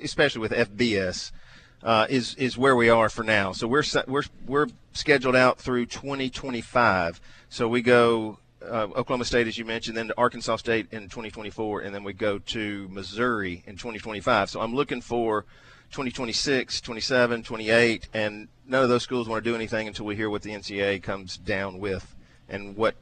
especially 0.01 0.41
with 0.41 0.51
FBS, 0.51 1.31
uh, 1.83 2.07
is 2.09 2.35
is 2.35 2.57
where 2.57 2.75
we 2.75 2.89
are 2.89 3.09
for 3.09 3.23
now. 3.23 3.51
So 3.51 3.67
we're 3.67 3.83
we're 4.07 4.23
we're 4.47 4.67
scheduled 4.93 5.35
out 5.35 5.59
through 5.59 5.85
2025. 5.87 7.21
So 7.49 7.67
we 7.67 7.81
go 7.81 8.39
uh, 8.61 8.87
Oklahoma 8.95 9.25
State, 9.25 9.47
as 9.47 9.57
you 9.57 9.65
mentioned, 9.65 9.95
then 9.95 10.07
to 10.07 10.13
Arkansas 10.17 10.57
State 10.57 10.87
in 10.91 11.03
2024, 11.03 11.81
and 11.81 11.93
then 11.93 12.03
we 12.03 12.13
go 12.13 12.39
to 12.39 12.87
Missouri 12.89 13.63
in 13.67 13.75
2025. 13.75 14.49
So 14.49 14.61
I'm 14.61 14.73
looking 14.73 15.01
for 15.01 15.43
2026, 15.91 16.81
27, 16.81 17.43
28, 17.43 18.09
and 18.13 18.47
none 18.67 18.83
of 18.83 18.89
those 18.89 19.03
schools 19.03 19.29
want 19.29 19.43
to 19.43 19.49
do 19.49 19.55
anything 19.55 19.87
until 19.87 20.05
we 20.05 20.15
hear 20.15 20.29
what 20.29 20.41
the 20.41 20.51
NCAA 20.51 21.03
comes 21.03 21.37
down 21.37 21.79
with 21.79 22.15
and 22.49 22.75
what 22.75 22.95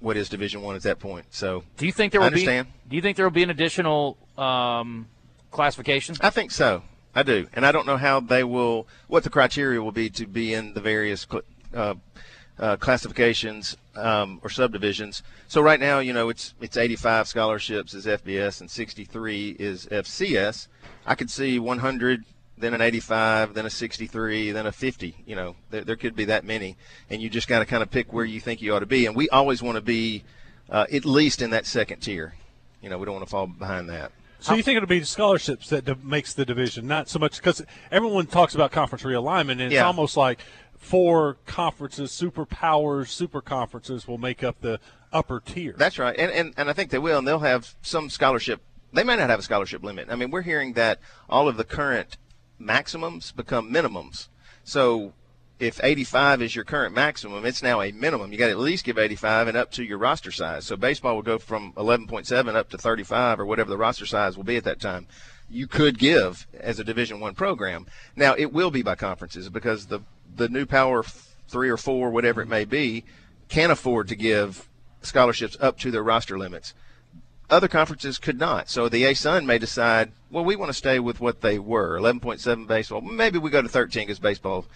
what 0.00 0.16
is 0.16 0.28
Division 0.28 0.62
One 0.62 0.76
at 0.76 0.82
that 0.82 0.98
point. 0.98 1.26
So, 1.30 1.64
do 1.76 1.86
you 1.86 1.92
think 1.92 2.12
there 2.12 2.20
will 2.20 2.30
be? 2.30 2.44
Do 2.44 2.96
you 2.96 3.02
think 3.02 3.16
there 3.16 3.26
will 3.26 3.30
be 3.30 3.42
an 3.42 3.50
additional 3.50 4.16
um, 4.36 5.08
classification? 5.50 6.16
I 6.20 6.30
think 6.30 6.50
so. 6.50 6.82
I 7.14 7.22
do, 7.22 7.48
and 7.52 7.66
I 7.66 7.72
don't 7.72 7.86
know 7.86 7.96
how 7.96 8.20
they 8.20 8.44
will. 8.44 8.86
What 9.08 9.24
the 9.24 9.30
criteria 9.30 9.82
will 9.82 9.92
be 9.92 10.10
to 10.10 10.26
be 10.26 10.54
in 10.54 10.74
the 10.74 10.80
various 10.80 11.26
uh, 11.74 11.94
uh, 12.58 12.76
classifications 12.76 13.76
um, 13.96 14.40
or 14.42 14.50
subdivisions. 14.50 15.22
So 15.48 15.60
right 15.60 15.80
now, 15.80 15.98
you 15.98 16.12
know, 16.12 16.28
it's 16.28 16.54
it's 16.60 16.76
85 16.76 17.28
scholarships 17.28 17.94
is 17.94 18.06
FBS 18.06 18.60
and 18.60 18.70
63 18.70 19.56
is 19.58 19.86
FCS. 19.86 20.68
I 21.06 21.14
could 21.14 21.30
see 21.30 21.58
100 21.58 22.24
then 22.60 22.74
an 22.74 22.80
85, 22.80 23.54
then 23.54 23.66
a 23.66 23.70
63, 23.70 24.52
then 24.52 24.66
a 24.66 24.72
50. 24.72 25.16
You 25.26 25.36
know, 25.36 25.56
there, 25.70 25.82
there 25.82 25.96
could 25.96 26.16
be 26.16 26.26
that 26.26 26.44
many, 26.44 26.76
and 27.10 27.22
you 27.22 27.28
just 27.28 27.48
got 27.48 27.60
to 27.60 27.66
kind 27.66 27.82
of 27.82 27.90
pick 27.90 28.12
where 28.12 28.24
you 28.24 28.40
think 28.40 28.62
you 28.62 28.74
ought 28.74 28.80
to 28.80 28.86
be. 28.86 29.06
And 29.06 29.14
we 29.16 29.28
always 29.30 29.62
want 29.62 29.76
to 29.76 29.82
be 29.82 30.24
uh, 30.70 30.86
at 30.92 31.04
least 31.04 31.42
in 31.42 31.50
that 31.50 31.66
second 31.66 32.00
tier. 32.00 32.34
You 32.82 32.90
know, 32.90 32.98
we 32.98 33.06
don't 33.06 33.14
want 33.14 33.26
to 33.26 33.30
fall 33.30 33.46
behind 33.46 33.88
that. 33.88 34.12
So 34.40 34.54
you 34.54 34.62
think 34.62 34.76
it'll 34.76 34.88
be 34.88 35.02
scholarships 35.02 35.68
that 35.70 36.04
makes 36.04 36.32
the 36.32 36.44
division, 36.44 36.86
not 36.86 37.08
so 37.08 37.18
much 37.18 37.38
because 37.38 37.62
everyone 37.90 38.26
talks 38.26 38.54
about 38.54 38.70
conference 38.70 39.02
realignment, 39.02 39.52
and 39.52 39.62
it's 39.62 39.74
yeah. 39.74 39.84
almost 39.84 40.16
like 40.16 40.40
four 40.76 41.38
conferences, 41.46 42.12
super 42.12 42.46
powers, 42.46 43.10
super 43.10 43.40
conferences 43.40 44.06
will 44.06 44.18
make 44.18 44.44
up 44.44 44.60
the 44.60 44.78
upper 45.12 45.40
tier. 45.40 45.74
That's 45.76 45.98
right, 45.98 46.16
and, 46.16 46.30
and 46.30 46.54
and 46.56 46.70
I 46.70 46.72
think 46.72 46.90
they 46.90 46.98
will, 46.98 47.18
and 47.18 47.26
they'll 47.26 47.40
have 47.40 47.74
some 47.82 48.08
scholarship. 48.08 48.62
They 48.92 49.02
may 49.02 49.16
not 49.16 49.28
have 49.28 49.40
a 49.40 49.42
scholarship 49.42 49.82
limit. 49.82 50.06
I 50.08 50.14
mean, 50.14 50.30
we're 50.30 50.42
hearing 50.42 50.74
that 50.74 51.00
all 51.28 51.48
of 51.48 51.56
the 51.56 51.64
current 51.64 52.16
maximums 52.58 53.32
become 53.32 53.72
minimums. 53.72 54.28
So 54.64 55.12
if 55.58 55.82
85 55.82 56.42
is 56.42 56.54
your 56.54 56.64
current 56.64 56.94
maximum, 56.94 57.44
it's 57.44 57.62
now 57.62 57.80
a 57.80 57.92
minimum. 57.92 58.32
You 58.32 58.38
got 58.38 58.46
to 58.46 58.52
at 58.52 58.58
least 58.58 58.84
give 58.84 58.98
85 58.98 59.48
and 59.48 59.56
up 59.56 59.72
to 59.72 59.84
your 59.84 59.98
roster 59.98 60.30
size. 60.30 60.64
So 60.64 60.76
baseball 60.76 61.16
will 61.16 61.22
go 61.22 61.38
from 61.38 61.72
11.7 61.72 62.54
up 62.54 62.70
to 62.70 62.78
35 62.78 63.40
or 63.40 63.46
whatever 63.46 63.70
the 63.70 63.76
roster 63.76 64.06
size 64.06 64.36
will 64.36 64.44
be 64.44 64.56
at 64.56 64.64
that 64.64 64.80
time. 64.80 65.06
You 65.50 65.66
could 65.66 65.98
give 65.98 66.46
as 66.60 66.78
a 66.78 66.84
Division 66.84 67.20
One 67.20 67.34
program. 67.34 67.86
Now 68.14 68.34
it 68.36 68.52
will 68.52 68.70
be 68.70 68.82
by 68.82 68.94
conferences 68.94 69.48
because 69.48 69.86
the 69.86 70.00
the 70.36 70.48
new 70.48 70.66
Power 70.66 71.02
three 71.48 71.70
or 71.70 71.78
four, 71.78 72.10
whatever 72.10 72.42
it 72.42 72.48
may 72.48 72.64
be, 72.64 73.04
can 73.48 73.70
afford 73.70 74.08
to 74.08 74.14
give 74.14 74.68
scholarships 75.00 75.56
up 75.58 75.78
to 75.78 75.90
their 75.90 76.02
roster 76.02 76.38
limits 76.38 76.74
other 77.50 77.68
conferences 77.68 78.18
could 78.18 78.38
not. 78.38 78.68
So 78.68 78.88
the 78.88 79.04
ASUN 79.04 79.46
may 79.46 79.58
decide, 79.58 80.12
well, 80.30 80.44
we 80.44 80.56
want 80.56 80.68
to 80.70 80.74
stay 80.74 80.98
with 80.98 81.20
what 81.20 81.40
they 81.40 81.58
were, 81.58 81.98
11.7 81.98 82.66
baseball. 82.66 83.00
Maybe 83.00 83.38
we 83.38 83.50
go 83.50 83.62
to 83.62 83.68
13 83.68 84.06
because 84.06 84.18
baseball 84.18 84.66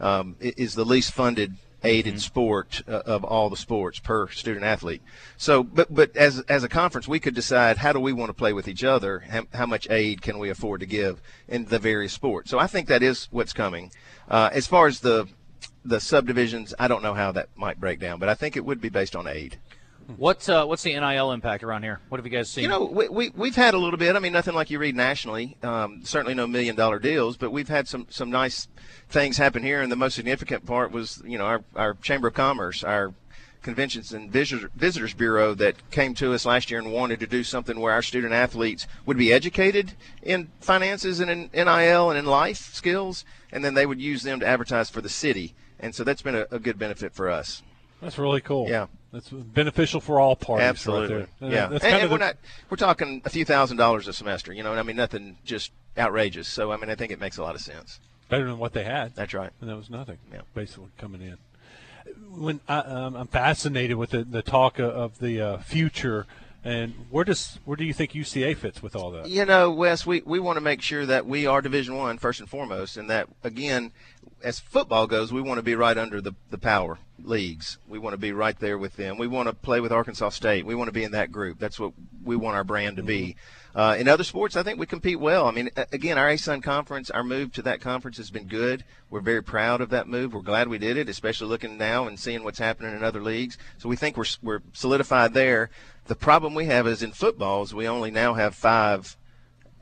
um, 0.00 0.36
is 0.40 0.74
the 0.74 0.84
least 0.84 1.12
funded 1.12 1.56
aided 1.84 2.14
mm-hmm. 2.14 2.20
sport 2.20 2.82
uh, 2.86 3.02
of 3.06 3.24
all 3.24 3.50
the 3.50 3.56
sports 3.56 3.98
per 3.98 4.28
student 4.28 4.64
athlete. 4.64 5.02
So, 5.36 5.62
but 5.62 5.92
but 5.92 6.16
as 6.16 6.40
as 6.42 6.64
a 6.64 6.68
conference, 6.68 7.08
we 7.08 7.20
could 7.20 7.34
decide 7.34 7.78
how 7.78 7.92
do 7.92 8.00
we 8.00 8.12
want 8.12 8.30
to 8.30 8.34
play 8.34 8.52
with 8.52 8.68
each 8.68 8.84
other, 8.84 9.20
how, 9.20 9.42
how 9.52 9.66
much 9.66 9.90
aid 9.90 10.22
can 10.22 10.38
we 10.38 10.50
afford 10.50 10.80
to 10.80 10.86
give 10.86 11.20
in 11.48 11.66
the 11.66 11.78
various 11.78 12.12
sports. 12.12 12.50
So 12.50 12.58
I 12.58 12.66
think 12.66 12.88
that 12.88 13.02
is 13.02 13.28
what's 13.30 13.52
coming. 13.52 13.90
Uh, 14.28 14.50
as 14.52 14.66
far 14.66 14.86
as 14.86 15.00
the 15.00 15.28
the 15.84 16.00
subdivisions, 16.00 16.74
I 16.78 16.88
don't 16.88 17.02
know 17.02 17.14
how 17.14 17.32
that 17.32 17.48
might 17.56 17.80
break 17.80 17.98
down, 17.98 18.18
but 18.18 18.28
I 18.28 18.34
think 18.34 18.56
it 18.56 18.64
would 18.64 18.80
be 18.80 18.88
based 18.88 19.16
on 19.16 19.26
aid. 19.26 19.56
What's 20.16 20.48
uh, 20.48 20.64
what's 20.66 20.82
the 20.82 20.98
NIL 20.98 21.32
impact 21.32 21.62
around 21.62 21.82
here? 21.82 22.00
What 22.08 22.18
have 22.18 22.26
you 22.26 22.32
guys 22.32 22.50
seen? 22.50 22.64
You 22.64 22.68
know, 22.68 22.84
we, 22.84 23.08
we 23.08 23.30
we've 23.30 23.56
had 23.56 23.74
a 23.74 23.78
little 23.78 23.98
bit. 23.98 24.16
I 24.16 24.18
mean, 24.18 24.32
nothing 24.32 24.54
like 24.54 24.70
you 24.70 24.78
read 24.78 24.96
nationally. 24.96 25.56
Um, 25.62 26.00
certainly 26.04 26.34
no 26.34 26.46
million 26.46 26.76
dollar 26.76 26.98
deals, 26.98 27.36
but 27.36 27.50
we've 27.50 27.68
had 27.68 27.88
some 27.88 28.06
some 28.10 28.30
nice 28.30 28.68
things 29.08 29.36
happen 29.36 29.62
here. 29.62 29.80
And 29.80 29.90
the 29.90 29.96
most 29.96 30.14
significant 30.14 30.66
part 30.66 30.92
was, 30.92 31.22
you 31.24 31.38
know, 31.38 31.46
our 31.46 31.64
our 31.74 31.94
Chamber 31.94 32.28
of 32.28 32.34
Commerce, 32.34 32.84
our 32.84 33.14
Conventions 33.62 34.12
and 34.12 34.30
Visitors 34.30 35.14
Bureau 35.14 35.54
that 35.54 35.90
came 35.90 36.14
to 36.14 36.34
us 36.34 36.44
last 36.44 36.70
year 36.70 36.80
and 36.80 36.92
wanted 36.92 37.20
to 37.20 37.26
do 37.26 37.44
something 37.44 37.78
where 37.78 37.92
our 37.92 38.02
student 38.02 38.32
athletes 38.32 38.86
would 39.06 39.16
be 39.16 39.32
educated 39.32 39.92
in 40.22 40.50
finances 40.60 41.20
and 41.20 41.30
in 41.30 41.50
NIL 41.52 42.10
and 42.10 42.18
in 42.18 42.26
life 42.26 42.74
skills, 42.74 43.24
and 43.52 43.64
then 43.64 43.74
they 43.74 43.86
would 43.86 44.00
use 44.00 44.24
them 44.24 44.40
to 44.40 44.46
advertise 44.46 44.90
for 44.90 45.00
the 45.00 45.08
city. 45.08 45.54
And 45.78 45.94
so 45.94 46.02
that's 46.02 46.22
been 46.22 46.34
a, 46.34 46.46
a 46.50 46.58
good 46.58 46.78
benefit 46.78 47.14
for 47.14 47.30
us. 47.30 47.62
That's 48.00 48.18
really 48.18 48.40
cool. 48.40 48.68
Yeah. 48.68 48.86
That's 49.12 49.28
beneficial 49.28 50.00
for 50.00 50.18
all 50.18 50.34
parties. 50.34 50.64
Absolutely. 50.64 51.16
Right 51.16 51.28
yeah. 51.40 51.66
That's 51.66 51.84
and, 51.84 51.94
and 52.02 52.10
we're 52.10 52.18
not 52.18 52.36
we're 52.70 52.78
talking 52.78 53.20
a 53.24 53.30
few 53.30 53.44
thousand 53.44 53.76
dollars 53.76 54.08
a 54.08 54.12
semester. 54.12 54.52
You 54.52 54.62
know, 54.62 54.72
I 54.72 54.82
mean 54.82 54.96
nothing 54.96 55.36
just 55.44 55.70
outrageous. 55.98 56.48
So 56.48 56.72
I 56.72 56.76
mean 56.76 56.88
I 56.88 56.94
think 56.94 57.12
it 57.12 57.20
makes 57.20 57.36
a 57.36 57.42
lot 57.42 57.54
of 57.54 57.60
sense. 57.60 58.00
Better 58.30 58.46
than 58.46 58.58
what 58.58 58.72
they 58.72 58.84
had. 58.84 59.14
That's 59.14 59.34
right. 59.34 59.50
And 59.60 59.68
that 59.68 59.76
was 59.76 59.90
nothing. 59.90 60.16
Yeah. 60.32 60.40
Basically 60.54 60.88
coming 60.96 61.20
in. 61.20 61.36
When 62.34 62.60
I, 62.66 62.78
um, 62.78 63.14
I'm 63.14 63.26
fascinated 63.26 63.96
with 63.96 64.10
the, 64.10 64.24
the 64.24 64.42
talk 64.42 64.78
of 64.78 65.18
the 65.18 65.40
uh, 65.40 65.58
future 65.58 66.26
and 66.64 66.94
where 67.10 67.24
does 67.24 67.58
where 67.64 67.76
do 67.76 67.84
you 67.84 67.92
think 67.92 68.12
UCA 68.12 68.56
fits 68.56 68.82
with 68.82 68.94
all 68.94 69.10
that? 69.12 69.28
You 69.28 69.44
know, 69.44 69.70
Wes, 69.70 70.06
we, 70.06 70.20
we 70.20 70.38
want 70.38 70.56
to 70.56 70.60
make 70.60 70.80
sure 70.80 71.04
that 71.06 71.26
we 71.26 71.44
are 71.44 71.60
Division 71.60 71.96
One 71.96 72.18
first 72.18 72.38
and 72.38 72.48
foremost, 72.48 72.96
and 72.96 73.10
that 73.10 73.28
again, 73.42 73.90
as 74.42 74.60
football 74.60 75.06
goes, 75.06 75.32
we 75.32 75.40
want 75.40 75.58
to 75.58 75.62
be 75.62 75.74
right 75.74 75.96
under 75.96 76.20
the 76.20 76.34
the 76.50 76.58
power 76.58 76.98
leagues. 77.24 77.78
We 77.88 77.98
want 77.98 78.14
to 78.14 78.18
be 78.18 78.32
right 78.32 78.58
there 78.58 78.78
with 78.78 78.96
them. 78.96 79.18
We 79.18 79.26
want 79.26 79.48
to 79.48 79.54
play 79.54 79.80
with 79.80 79.92
Arkansas 79.92 80.30
State. 80.30 80.66
We 80.66 80.74
want 80.74 80.88
to 80.88 80.92
be 80.92 81.04
in 81.04 81.12
that 81.12 81.30
group. 81.30 81.58
That's 81.58 81.78
what 81.78 81.92
we 82.24 82.36
want 82.36 82.56
our 82.56 82.64
brand 82.64 82.96
to 82.96 83.02
be. 83.02 83.20
Mm-hmm. 83.20 83.78
Uh, 83.78 83.94
in 83.94 84.06
other 84.06 84.24
sports, 84.24 84.54
I 84.54 84.62
think 84.62 84.78
we 84.78 84.86
compete 84.86 85.18
well. 85.18 85.46
I 85.46 85.50
mean, 85.50 85.70
again, 85.92 86.18
our 86.18 86.28
ASUN 86.28 86.62
conference, 86.62 87.10
our 87.10 87.24
move 87.24 87.52
to 87.54 87.62
that 87.62 87.80
conference 87.80 88.18
has 88.18 88.30
been 88.30 88.46
good. 88.46 88.84
We're 89.08 89.20
very 89.20 89.42
proud 89.42 89.80
of 89.80 89.88
that 89.90 90.08
move. 90.08 90.34
We're 90.34 90.42
glad 90.42 90.68
we 90.68 90.78
did 90.78 90.98
it, 90.98 91.08
especially 91.08 91.48
looking 91.48 91.78
now 91.78 92.06
and 92.06 92.20
seeing 92.20 92.44
what's 92.44 92.58
happening 92.58 92.94
in 92.94 93.02
other 93.02 93.22
leagues. 93.22 93.56
So 93.78 93.88
we 93.88 93.96
think 93.96 94.16
we're 94.16 94.26
we're 94.42 94.62
solidified 94.72 95.32
there. 95.32 95.70
The 96.06 96.16
problem 96.16 96.54
we 96.54 96.66
have 96.66 96.86
is 96.86 97.02
in 97.02 97.12
football 97.12 97.62
is 97.62 97.72
we 97.72 97.88
only 97.88 98.10
now 98.10 98.34
have 98.34 98.54
five, 98.54 99.16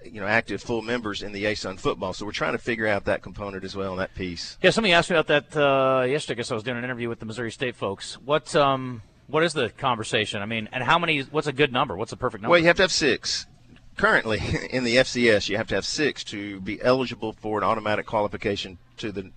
you 0.04 0.20
know, 0.20 0.26
active 0.26 0.62
full 0.62 0.82
members 0.82 1.22
in 1.22 1.32
the 1.32 1.44
ASUN 1.44 1.78
football. 1.78 2.12
So 2.12 2.24
we're 2.24 2.32
trying 2.32 2.52
to 2.52 2.58
figure 2.58 2.86
out 2.86 3.04
that 3.04 3.22
component 3.22 3.64
as 3.64 3.76
well, 3.76 3.92
and 3.92 4.00
that 4.00 4.14
piece. 4.14 4.58
Yeah, 4.62 4.70
somebody 4.70 4.92
asked 4.92 5.10
me 5.10 5.16
about 5.16 5.50
that 5.50 5.56
uh, 5.56 6.04
yesterday. 6.04 6.34
I 6.34 6.38
guess 6.38 6.50
I 6.50 6.54
was 6.54 6.62
doing 6.62 6.78
an 6.78 6.84
interview 6.84 7.08
with 7.08 7.20
the 7.20 7.26
Missouri 7.26 7.50
State 7.50 7.76
folks. 7.76 8.14
What 8.14 8.54
um, 8.56 9.02
what 9.26 9.42
is 9.42 9.52
the 9.52 9.70
conversation? 9.70 10.42
I 10.42 10.46
mean, 10.46 10.68
and 10.72 10.82
how 10.82 10.98
many? 10.98 11.20
What's 11.22 11.46
a 11.46 11.52
good 11.52 11.72
number? 11.72 11.96
What's 11.96 12.12
a 12.12 12.16
perfect 12.16 12.42
number? 12.42 12.52
Well, 12.52 12.60
you 12.60 12.66
have 12.66 12.76
to 12.76 12.82
have 12.82 12.92
six. 12.92 13.46
Currently, 13.96 14.40
in 14.70 14.84
the 14.84 14.96
FCS, 14.96 15.48
you 15.48 15.56
have 15.56 15.68
to 15.68 15.74
have 15.74 15.84
six 15.84 16.24
to 16.24 16.60
be 16.60 16.80
eligible 16.82 17.32
for 17.32 17.58
an 17.58 17.64
automatic 17.64 18.06
qualification 18.06 18.78
to 18.98 19.12
the 19.12 19.30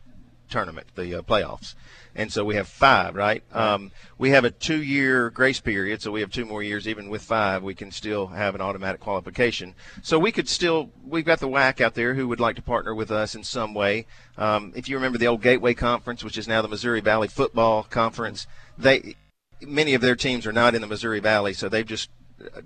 tournament, 0.53 0.87
the 0.95 1.15
uh, 1.15 1.21
playoffs 1.21 1.75
and 2.15 2.31
so 2.31 2.45
we 2.45 2.55
have 2.55 2.67
five, 2.67 3.15
right? 3.15 3.43
Um, 3.51 3.91
we 4.17 4.29
have 4.31 4.45
a 4.45 4.51
two-year 4.51 5.31
grace 5.31 5.59
period, 5.59 6.01
so 6.01 6.11
we 6.11 6.21
have 6.21 6.31
two 6.31 6.45
more 6.45 6.61
years. 6.61 6.87
Even 6.87 7.09
with 7.09 7.23
five, 7.23 7.63
we 7.63 7.73
can 7.73 7.91
still 7.91 8.27
have 8.27 8.53
an 8.55 8.61
automatic 8.61 9.01
qualification. 9.01 9.73
So 10.01 10.19
we 10.19 10.31
could 10.31 10.47
still, 10.47 10.91
we've 11.05 11.25
got 11.25 11.39
the 11.39 11.47
WAC 11.47 11.81
out 11.81 11.95
there 11.95 12.13
who 12.13 12.27
would 12.27 12.39
like 12.39 12.55
to 12.57 12.61
partner 12.61 12.93
with 12.93 13.09
us 13.09 13.33
in 13.33 13.43
some 13.43 13.73
way. 13.73 14.05
Um, 14.37 14.73
if 14.75 14.87
you 14.87 14.95
remember 14.95 15.17
the 15.17 15.27
old 15.27 15.41
Gateway 15.41 15.73
Conference, 15.73 16.23
which 16.23 16.37
is 16.37 16.47
now 16.47 16.61
the 16.61 16.67
Missouri 16.67 17.01
Valley 17.01 17.27
Football 17.27 17.83
Conference, 17.83 18.45
they 18.77 19.15
many 19.61 19.93
of 19.93 20.01
their 20.01 20.15
teams 20.15 20.45
are 20.45 20.51
not 20.51 20.75
in 20.75 20.81
the 20.81 20.87
Missouri 20.87 21.21
Valley, 21.21 21.53
so 21.53 21.69
they've 21.69 21.85
just 21.85 22.09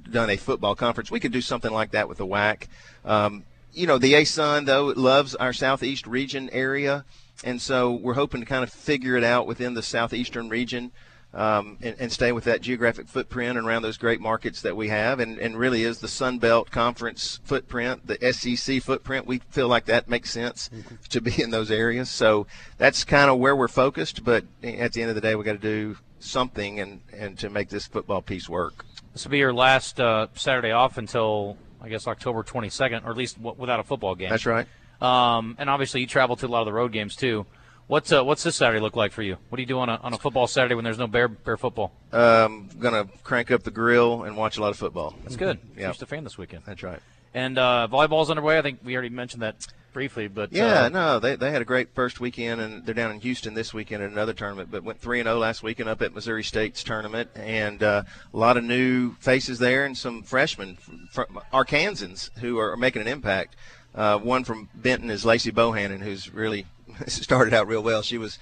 done 0.10 0.32
a 0.32 0.38
football 0.38 0.74
conference. 0.74 1.12
We 1.12 1.20
could 1.20 1.32
do 1.32 1.42
something 1.42 1.72
like 1.72 1.92
that 1.92 2.10
with 2.10 2.18
the 2.18 2.26
WAC. 2.26 2.64
Um, 3.06 3.44
you 3.74 3.88
know, 3.88 3.98
the 3.98 4.14
ASUN 4.14 4.66
though 4.66 4.88
loves 4.96 5.36
our 5.36 5.54
southeast 5.54 6.08
region 6.08 6.50
area 6.52 7.06
and 7.44 7.62
so 7.62 7.92
we're 7.92 8.16
hoping 8.16 8.42
to 8.42 8.46
kind 8.46 8.64
of 8.64 8.72
figure 8.72 9.16
it 9.16 9.24
out 9.24 9.48
within 9.48 9.74
the 9.74 9.84
southeastern 9.84 10.50
region 10.50 10.92
um, 11.34 11.78
and, 11.82 11.96
and, 12.00 12.12
stay 12.12 12.32
with 12.32 12.46
that 12.46 12.62
geographic 12.62 13.08
footprint 13.08 13.58
and 13.58 13.68
around 13.68 13.82
those 13.82 13.98
great 13.98 14.22
markets 14.22 14.62
that 14.62 14.76
we 14.76 14.88
have, 14.88 15.20
and, 15.20 15.38
and 15.38 15.60
really 15.60 15.84
is 15.84 16.00
the 16.00 16.08
Sun 16.08 16.40
Belt 16.40 16.72
Conference 16.72 17.42
footprint, 17.44 18.08
the 18.08 18.18
SEC 18.32 18.82
footprint. 18.82 19.28
We 19.28 19.40
feel 19.50 19.68
like 19.68 19.86
that 19.86 20.08
makes 20.08 20.32
sense 20.32 20.70
mm-hmm. 20.74 20.96
to 21.10 21.22
be 21.22 21.40
in 21.40 21.52
those 21.52 21.70
areas. 21.70 22.10
So 22.10 22.48
that's 22.78 23.04
kind 23.04 23.30
of 23.30 23.40
where 23.40 23.56
we're 23.56 23.68
focused. 23.68 24.24
But 24.24 24.46
at 24.64 24.94
the 24.94 25.02
end 25.02 25.10
of 25.10 25.16
the 25.16 25.22
day, 25.22 25.36
we 25.36 25.44
got 25.44 25.52
to 25.52 25.58
do 25.58 25.98
something 26.20 26.80
and, 26.80 27.02
and 27.14 27.38
to 27.40 27.50
make 27.50 27.70
this 27.70 27.86
football 27.86 28.22
piece 28.22 28.48
work. 28.48 28.86
This 29.12 29.26
will 29.26 29.32
be 29.32 29.40
your 29.40 29.54
last 29.54 30.00
uh, 30.00 30.28
Saturday 30.34 30.72
off 30.72 30.98
until 30.98 31.58
I 31.82 31.90
guess 31.90 32.08
October 32.08 32.44
22nd, 32.44 33.06
or 33.06 33.12
at 33.12 33.18
least 33.18 33.38
w- 33.38 33.56
without 33.58 33.80
a 33.80 33.84
football 33.84 34.16
game. 34.16 34.30
That's 34.30 34.46
right. 34.46 34.68
Um, 35.02 35.56
and 35.60 35.70
obviously, 35.70 36.02
you 36.02 36.08
travel 36.08 36.36
to 36.38 36.46
a 36.46 36.50
lot 36.50 36.62
of 36.62 36.66
the 36.66 36.74
road 36.74 36.92
games 36.92 37.16
too. 37.16 37.46
What's 37.88 38.12
uh, 38.12 38.24
what's 38.24 38.44
this 38.44 38.56
Saturday 38.56 38.82
look 38.82 38.96
like 38.96 39.12
for 39.14 39.22
you? 39.22 39.38
What 39.50 39.56
do 39.56 39.62
you 39.62 39.68
do 39.68 39.80
on 39.80 39.88
a, 39.88 39.96
on 39.96 40.14
a 40.14 40.18
football 40.18 40.48
Saturday 40.48 40.76
when 40.76 40.84
there's 40.84 40.98
no 40.98 41.08
bear 41.08 41.28
bear 41.30 41.56
football? 41.56 41.94
Um, 42.12 42.68
gonna 42.80 43.08
crank 43.24 43.50
up 43.50 43.64
the 43.64 43.72
grill 43.72 44.24
and 44.24 44.36
watch 44.36 44.58
a 44.58 44.62
lot 44.62 44.70
of 44.72 44.78
football. 44.78 45.16
That's 45.24 45.38
good. 45.38 45.60
Yeah, 45.78 45.88
just 45.88 46.02
a 46.02 46.06
fan 46.06 46.24
this 46.26 46.38
weekend. 46.38 46.64
That's 46.66 46.84
right. 46.84 47.00
And 47.34 47.58
uh, 47.58 47.88
volleyball's 47.90 48.30
underway. 48.30 48.58
I 48.58 48.62
think 48.62 48.80
we 48.84 48.94
already 48.94 49.10
mentioned 49.10 49.42
that 49.44 49.68
briefly, 49.94 50.28
but 50.28 50.52
yeah, 50.54 50.84
uh, 50.84 50.90
no, 50.90 51.20
they, 51.20 51.36
they 51.36 51.52
had 51.52 51.62
a 51.62 51.66
great 51.66 51.94
first 51.94 52.20
weekend, 52.20 52.62
and 52.62 52.86
they're 52.86 52.94
down 52.94 53.12
in 53.12 53.20
Houston 53.20 53.54
this 53.54 53.74
weekend 53.74 54.04
at 54.04 54.12
another 54.12 54.34
tournament. 54.34 54.70
But 54.72 54.84
went 54.84 55.00
three 55.00 55.20
and 55.20 55.28
zero 55.28 55.38
oh 55.38 55.40
last 55.40 55.64
weekend 55.64 55.90
up 55.90 56.02
at 56.02 56.14
Missouri 56.14 56.44
State's 56.44 56.84
tournament, 56.84 57.30
and 57.36 57.82
uh, 57.82 58.04
a 58.34 58.38
lot 58.38 58.58
of 58.58 58.64
new 58.64 59.14
faces 59.16 59.60
there, 59.60 59.86
and 59.86 59.98
some 59.98 60.24
freshmen, 60.24 60.76
from, 60.76 61.08
from 61.12 61.40
Arkansans 61.54 62.30
who 62.40 62.60
are 62.60 62.76
making 62.78 63.02
an 63.02 63.08
impact. 63.08 63.56
Uh, 63.96 64.18
one 64.20 64.44
from 64.44 64.70
Benton 64.76 65.10
is 65.10 65.26
Lacey 65.26 65.52
Bohannon, 65.52 66.02
who's 66.02 66.32
really 66.34 66.66
started 67.08 67.54
out 67.54 67.68
real 67.68 67.82
well. 67.82 68.02
She 68.02 68.18
was 68.18 68.38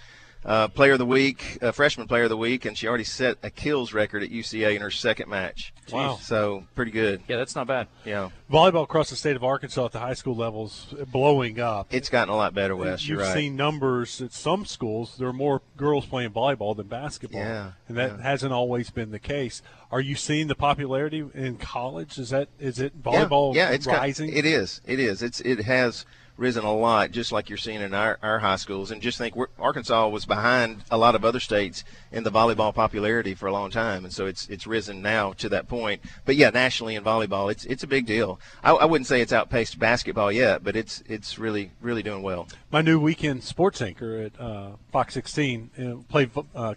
uh, 0.46 0.68
player 0.68 0.94
of 0.94 1.00
the 1.00 1.06
week, 1.06 1.58
uh, 1.62 1.72
freshman 1.72 2.08
player 2.08 2.24
of 2.24 2.30
the 2.30 2.38
week, 2.38 2.66
and 2.66 2.78
she 2.78 2.88
already 2.88 3.04
set 3.04 3.38
a 3.42 3.50
kills 3.50 3.94
record 3.94 4.22
at 4.22 4.30
UCA 4.30 4.76
in 4.76 4.82
her 4.82 4.92
second 4.92 5.28
match. 5.28 5.74
Wow! 5.92 6.18
So 6.22 6.66
pretty 6.76 6.92
good. 6.92 7.22
Yeah, 7.28 7.38
that's 7.38 7.56
not 7.56 7.68
bad. 7.68 7.88
Yeah. 8.06 8.30
Volleyball 8.52 8.84
across 8.84 9.10
the 9.10 9.16
state 9.16 9.36
of 9.36 9.44
Arkansas 9.44 9.86
at 9.86 9.92
the 9.92 10.00
high 10.00 10.14
school 10.14 10.36
levels 10.36 10.94
blowing 11.12 11.60
up. 11.60 11.88
It's 11.92 12.10
gotten 12.10 12.34
a 12.34 12.38
lot 12.38 12.54
better, 12.54 12.76
Wes. 12.76 13.08
You've 13.08 13.20
right. 13.20 13.34
seen 13.34 13.56
numbers 13.56 14.22
at 14.22 14.34
some 14.34 14.66
schools. 14.66 15.16
There 15.18 15.28
are 15.28 15.34
more 15.34 15.62
girls 15.78 16.06
playing 16.06 16.32
volleyball 16.32 16.76
than 16.76 16.88
basketball. 16.88 17.42
Yeah. 17.42 17.72
And 17.88 17.98
that 17.98 18.18
yeah. 18.18 18.24
hasn't 18.24 18.54
always 18.54 18.92
been 18.92 19.12
the 19.12 19.20
case. 19.20 19.62
Are 19.92 20.02
you 20.02 20.16
seeing 20.16 20.48
the 20.48 20.56
popularity 20.56 21.26
in 21.34 21.58
college? 21.58 22.20
Is 22.20 22.30
that 22.30 22.50
is 22.60 22.80
it 22.80 23.02
volleyball 23.02 23.56
yeah, 23.56 23.70
yeah 23.70 23.76
it's 23.76 23.88
rising? 23.88 24.30
Got, 24.30 24.38
it 24.38 24.46
is. 24.46 24.82
It 24.86 25.00
is. 25.00 25.24
It's 25.24 25.42
it 25.42 25.64
has 25.64 26.06
risen 26.38 26.64
a 26.64 26.74
lot, 26.74 27.12
just 27.12 27.32
like 27.32 27.50
you're 27.50 27.58
seeing 27.58 27.82
in 27.82 27.94
our, 27.94 28.18
our 28.22 28.40
high 28.40 28.56
schools. 28.56 28.92
And 28.92 29.02
just 29.02 29.18
think, 29.18 29.36
Arkansas 29.60 30.08
was 30.10 30.26
behind 30.26 30.84
a 30.92 30.98
lot 30.98 31.16
of 31.16 31.24
other 31.24 31.40
states 31.40 31.84
in 32.12 32.24
the 32.24 32.32
volleyball 32.32 32.74
popularity 32.74 33.34
for 33.36 33.48
a 33.48 33.52
long 33.52 33.72
time, 33.72 34.04
and 34.04 34.14
so 34.14 34.26
it's 34.26 34.48
it's 34.50 34.68
risen 34.68 35.02
now 35.02 35.34
to 35.34 35.50
that 35.50 35.68
point. 35.68 36.02
But 36.26 36.36
yeah, 36.36 36.50
nationally 36.50 36.96
in 36.96 37.04
volleyball, 37.04 37.52
it's 37.52 37.66
it's 37.66 37.84
a 37.84 37.88
big 37.88 38.06
deal. 38.06 38.40
I, 38.64 38.72
I 38.72 38.86
wouldn't 38.86 39.08
say 39.08 39.22
it's 39.22 39.34
outpaced 39.34 39.80
basketball 39.80 40.32
yet, 40.32 40.64
but 40.64 40.76
it's 40.76 41.04
it's 41.08 41.40
really 41.40 41.72
really 41.82 42.04
doing 42.04 42.24
well. 42.24 42.48
My 42.72 42.82
new 42.82 43.00
weekend 43.00 43.44
sports 43.44 43.82
anchor 43.82 44.18
at 44.22 44.40
uh, 44.40 44.72
Fox 44.92 45.14
16 45.14 45.70
uh, 45.78 46.12
played 46.12 46.32
uh, 46.54 46.76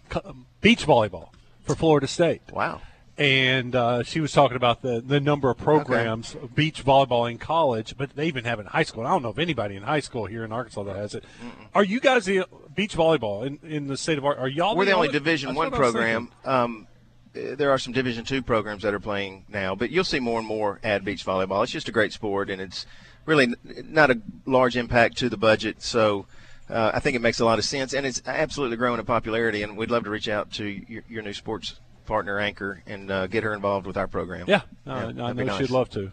beach 0.61 0.85
volleyball 0.85 1.29
for 1.63 1.75
Florida 1.75 2.07
State. 2.07 2.41
Wow 2.51 2.81
and 3.19 3.75
uh, 3.75 4.01
she 4.03 4.21
was 4.21 4.31
talking 4.31 4.55
about 4.55 4.81
the, 4.81 5.01
the 5.01 5.19
number 5.19 5.49
of 5.49 5.57
programs 5.57 6.37
okay. 6.37 6.47
beach 6.55 6.85
volleyball 6.85 7.29
in 7.29 7.37
college, 7.37 7.97
but 7.97 8.15
they 8.15 8.27
even 8.27 8.45
have 8.45 8.59
it 8.59 8.61
in 8.61 8.67
high 8.67 8.83
school. 8.83 9.05
I 9.05 9.09
don't 9.09 9.21
know 9.21 9.29
if 9.29 9.37
anybody 9.37 9.75
in 9.75 9.83
high 9.83 9.99
school 9.99 10.25
here 10.25 10.45
in 10.45 10.53
Arkansas 10.53 10.83
that 10.83 10.95
has 10.95 11.15
it. 11.15 11.25
Mm-mm. 11.43 11.67
Are 11.75 11.83
you 11.83 11.99
guys 11.99 12.23
the 12.23 12.45
beach 12.73 12.95
volleyball 12.95 13.45
in, 13.45 13.59
in 13.69 13.87
the 13.87 13.97
state 13.97 14.17
of 14.17 14.23
Arkansas? 14.23 14.45
Are 14.45 14.47
y'all? 14.47 14.75
We're 14.77 14.85
the, 14.85 14.91
the 14.91 14.95
only 14.95 15.09
Division 15.09 15.53
One 15.53 15.69
program. 15.69 16.31
Um, 16.45 16.87
there 17.33 17.71
are 17.71 17.77
some 17.77 17.91
Division 17.91 18.23
two 18.23 18.41
programs 18.41 18.83
that 18.83 18.93
are 18.93 19.01
playing 19.01 19.43
now, 19.49 19.75
but 19.75 19.91
you'll 19.91 20.05
see 20.05 20.21
more 20.21 20.39
and 20.39 20.47
more 20.47 20.79
add 20.81 21.03
beach 21.03 21.25
volleyball. 21.25 21.61
It's 21.61 21.73
just 21.73 21.89
a 21.89 21.91
great 21.91 22.13
sport, 22.13 22.49
and 22.49 22.61
it's 22.61 22.85
really 23.25 23.53
not 23.83 24.11
a 24.11 24.21
large 24.45 24.77
impact 24.77 25.17
to 25.17 25.29
the 25.29 25.37
budget. 25.37 25.83
So. 25.83 26.25
Uh, 26.69 26.91
I 26.93 26.99
think 26.99 27.15
it 27.15 27.21
makes 27.23 27.39
a 27.39 27.45
lot 27.45 27.57
of 27.57 27.65
sense, 27.65 27.95
and 27.95 28.05
it's 28.05 28.21
absolutely 28.27 28.77
growing 28.77 28.99
in 28.99 29.05
popularity. 29.07 29.63
And 29.63 29.75
we'd 29.75 29.89
love 29.89 30.03
to 30.03 30.11
reach 30.11 30.29
out 30.29 30.51
to 30.51 30.65
your, 30.65 31.01
your 31.09 31.23
new 31.23 31.33
sports 31.33 31.79
partner 32.09 32.39
anchor 32.39 32.81
and 32.87 33.09
uh, 33.09 33.27
get 33.27 33.43
her 33.43 33.53
involved 33.53 33.87
with 33.87 33.95
our 33.95 34.07
program. 34.07 34.45
Yeah, 34.47 34.61
no, 34.85 34.93
Yeah, 34.95 34.99
I 34.99 35.05
that'd 35.11 35.37
know 35.37 35.43
nice. 35.45 35.57
she'd 35.59 35.69
love 35.69 35.89
to. 35.91 36.11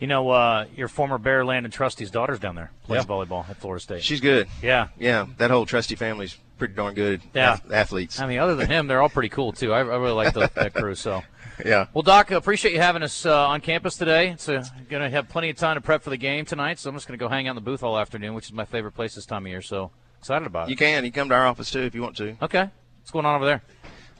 You 0.00 0.06
know, 0.06 0.30
uh, 0.30 0.66
your 0.76 0.86
former 0.86 1.18
Bear 1.18 1.44
Land 1.44 1.66
and 1.66 1.72
Trustee's 1.72 2.10
daughter's 2.12 2.38
down 2.38 2.54
there 2.54 2.70
plays 2.84 3.02
Yeah. 3.02 3.08
volleyball 3.08 3.48
at 3.50 3.56
Florida 3.56 3.82
State. 3.82 4.02
She's 4.04 4.20
good. 4.20 4.46
yeah. 4.62 4.88
Yeah, 4.96 5.26
that 5.38 5.50
whole 5.50 5.66
trustee 5.66 5.96
family's 5.96 6.36
pretty 6.56 6.74
darn 6.74 6.94
good. 6.94 7.20
Yeah. 7.34 7.54
ath- 7.54 7.70
athletes. 7.72 8.20
I 8.20 8.28
mean, 8.28 8.38
other 8.38 8.54
than 8.54 8.68
him, 8.70 8.86
they're 8.86 9.02
all 9.02 9.08
pretty 9.08 9.28
cool 9.28 9.52
too. 9.52 9.72
I, 9.72 9.78
I 9.78 9.82
really 9.82 10.12
like 10.12 10.34
the, 10.34 10.48
that 10.54 10.72
crew. 10.72 10.94
So, 10.94 11.22
yeah. 11.66 11.86
well, 11.92 12.02
Doc, 12.02 12.30
appreciate 12.30 12.72
you 12.74 12.80
having 12.80 13.02
us 13.02 13.26
uh, 13.26 13.48
on 13.48 13.60
campus 13.60 13.96
today. 13.96 14.28
It's 14.30 14.48
uh, 14.48 14.64
going 14.88 15.02
to 15.02 15.10
have 15.10 15.28
plenty 15.28 15.50
of 15.50 15.56
time 15.56 15.74
to 15.74 15.80
prep 15.80 16.02
for 16.04 16.10
the 16.10 16.16
game 16.16 16.44
tonight. 16.44 16.78
So 16.78 16.88
I'm 16.90 16.94
just 16.96 17.08
going 17.08 17.18
to 17.18 17.22
go 17.24 17.28
hang 17.28 17.48
out 17.48 17.52
in 17.52 17.56
the 17.56 17.60
booth 17.60 17.82
all 17.82 17.98
afternoon, 17.98 18.34
which 18.34 18.46
is 18.46 18.52
my 18.52 18.64
favorite 18.66 18.92
place 18.92 19.16
this 19.16 19.26
time 19.26 19.46
of 19.46 19.50
year. 19.50 19.62
So 19.62 19.90
excited 20.20 20.46
about 20.46 20.68
it. 20.68 20.70
You 20.70 20.76
can. 20.76 21.04
You 21.04 21.10
can 21.10 21.22
come 21.22 21.28
to 21.30 21.34
our 21.34 21.46
office 21.48 21.72
too 21.72 21.82
if 21.82 21.96
you 21.96 22.02
want 22.02 22.16
to. 22.18 22.36
okay, 22.40 22.70
what's 23.00 23.10
going 23.10 23.26
on 23.26 23.34
over 23.34 23.46
there? 23.46 23.62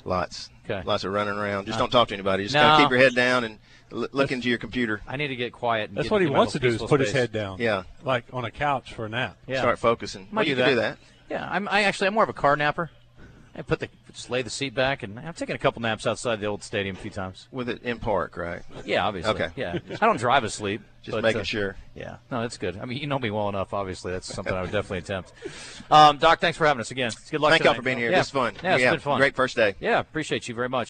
Lots. 0.09 0.51
Okay. 0.65 0.83
Lots 0.85 1.05
of 1.05 1.13
running 1.13 1.35
around. 1.39 1.67
Just 1.67 1.77
uh, 1.77 1.81
don't 1.83 1.91
talk 1.91 2.09
to 2.09 2.15
anybody. 2.15 2.45
Just 2.45 2.55
No. 2.55 2.61
kind 2.63 2.83
of 2.83 2.87
keep 2.87 2.91
your 2.91 3.01
head 3.01 3.15
down 3.15 3.45
and 3.45 3.59
l- 3.93 4.09
look 4.13 4.33
into 4.33 4.49
your 4.49 4.59
computer. 4.59 5.01
I 5.07 5.17
need 5.17 5.29
to 5.29 5.37
get 5.37 5.53
quiet. 5.53 5.89
And 5.91 5.97
That's 5.97 6.07
get 6.07 6.13
what 6.13 6.21
he 6.21 6.27
into 6.27 6.37
wants 6.39 6.53
to 6.55 6.59
do 6.59 6.69
is 6.69 6.75
peaceful 6.75 6.89
put 6.89 7.01
his 7.01 7.13
head 7.13 7.33
down. 7.33 7.59
Yeah. 7.59 7.85
Like 8.03 8.25
on 8.33 8.45
a 8.45 8.51
couch 8.51 8.93
for 8.95 9.07
a 9.07 9.09
nap. 9.09 9.37
Yeah. 9.47 9.61
Start 9.61 9.79
focusing. 9.79 10.29
Might 10.31 10.43
well, 10.43 10.49
you 10.49 10.55
do 10.57 10.63
can 10.63 10.65
that. 10.65 10.75
do 10.75 10.81
that. 10.81 10.99
Yeah, 11.31 11.49
I'm. 11.51 11.69
I 11.69 11.83
actually, 11.83 12.07
I'm 12.09 12.15
more 12.15 12.23
of 12.23 12.31
a 12.31 12.35
car 12.35 12.57
napper. 12.57 12.91
I 13.59 13.63
put 13.63 13.81
the 13.81 13.89
just 14.13 14.31
lay 14.31 14.43
the 14.43 14.51
seat 14.51 14.73
back, 14.73 15.03
and 15.03 15.19
I've 15.19 15.37
taken 15.37 15.57
a 15.57 15.59
couple 15.59 15.83
naps 15.83 16.07
outside 16.07 16.39
the 16.39 16.47
old 16.47 16.63
stadium 16.63 16.95
a 16.95 16.99
few 16.99 17.11
times. 17.11 17.49
With 17.51 17.69
it 17.69 17.83
in 17.83 17.99
park, 17.99 18.37
right? 18.37 18.63
Yeah, 18.85 19.05
obviously. 19.05 19.33
Okay. 19.33 19.49
Yeah, 19.57 19.79
I 20.01 20.07
don't 20.07 20.19
drive 20.19 20.45
asleep. 20.45 20.81
Just 21.03 21.17
but, 21.17 21.23
making 21.23 21.41
uh, 21.41 21.45
sure. 21.45 21.77
Yeah, 21.95 22.17
no, 22.31 22.43
that's 22.43 22.57
good. 22.57 22.79
I 22.79 22.85
mean, 22.85 22.99
you 22.99 23.09
know 23.09 23.19
me 23.19 23.31
well 23.31 23.49
enough. 23.49 23.75
Obviously, 23.75 24.13
that's 24.13 24.33
something 24.33 24.55
I 24.55 24.61
would 24.61 24.71
definitely 24.71 24.99
attempt. 24.99 25.33
Um, 25.91 26.19
Doc, 26.19 26.39
thanks 26.39 26.57
for 26.57 26.67
having 26.67 26.81
us 26.81 26.93
again. 26.93 27.11
Good 27.31 27.41
luck. 27.41 27.51
Thank 27.51 27.65
y'all 27.65 27.75
for 27.75 27.83
being 27.83 27.99
here. 27.99 28.11
Yeah. 28.11 28.19
This 28.19 28.27
is 28.27 28.33
fun. 28.33 28.55
Yeah, 28.63 28.77
it's 28.77 28.91
been 28.91 29.01
fun. 29.01 29.19
Great 29.19 29.35
first 29.35 29.57
day. 29.57 29.75
Yeah, 29.81 29.99
appreciate 29.99 30.49
you 30.49 30.55
very 30.55 30.69
much. 30.69 30.87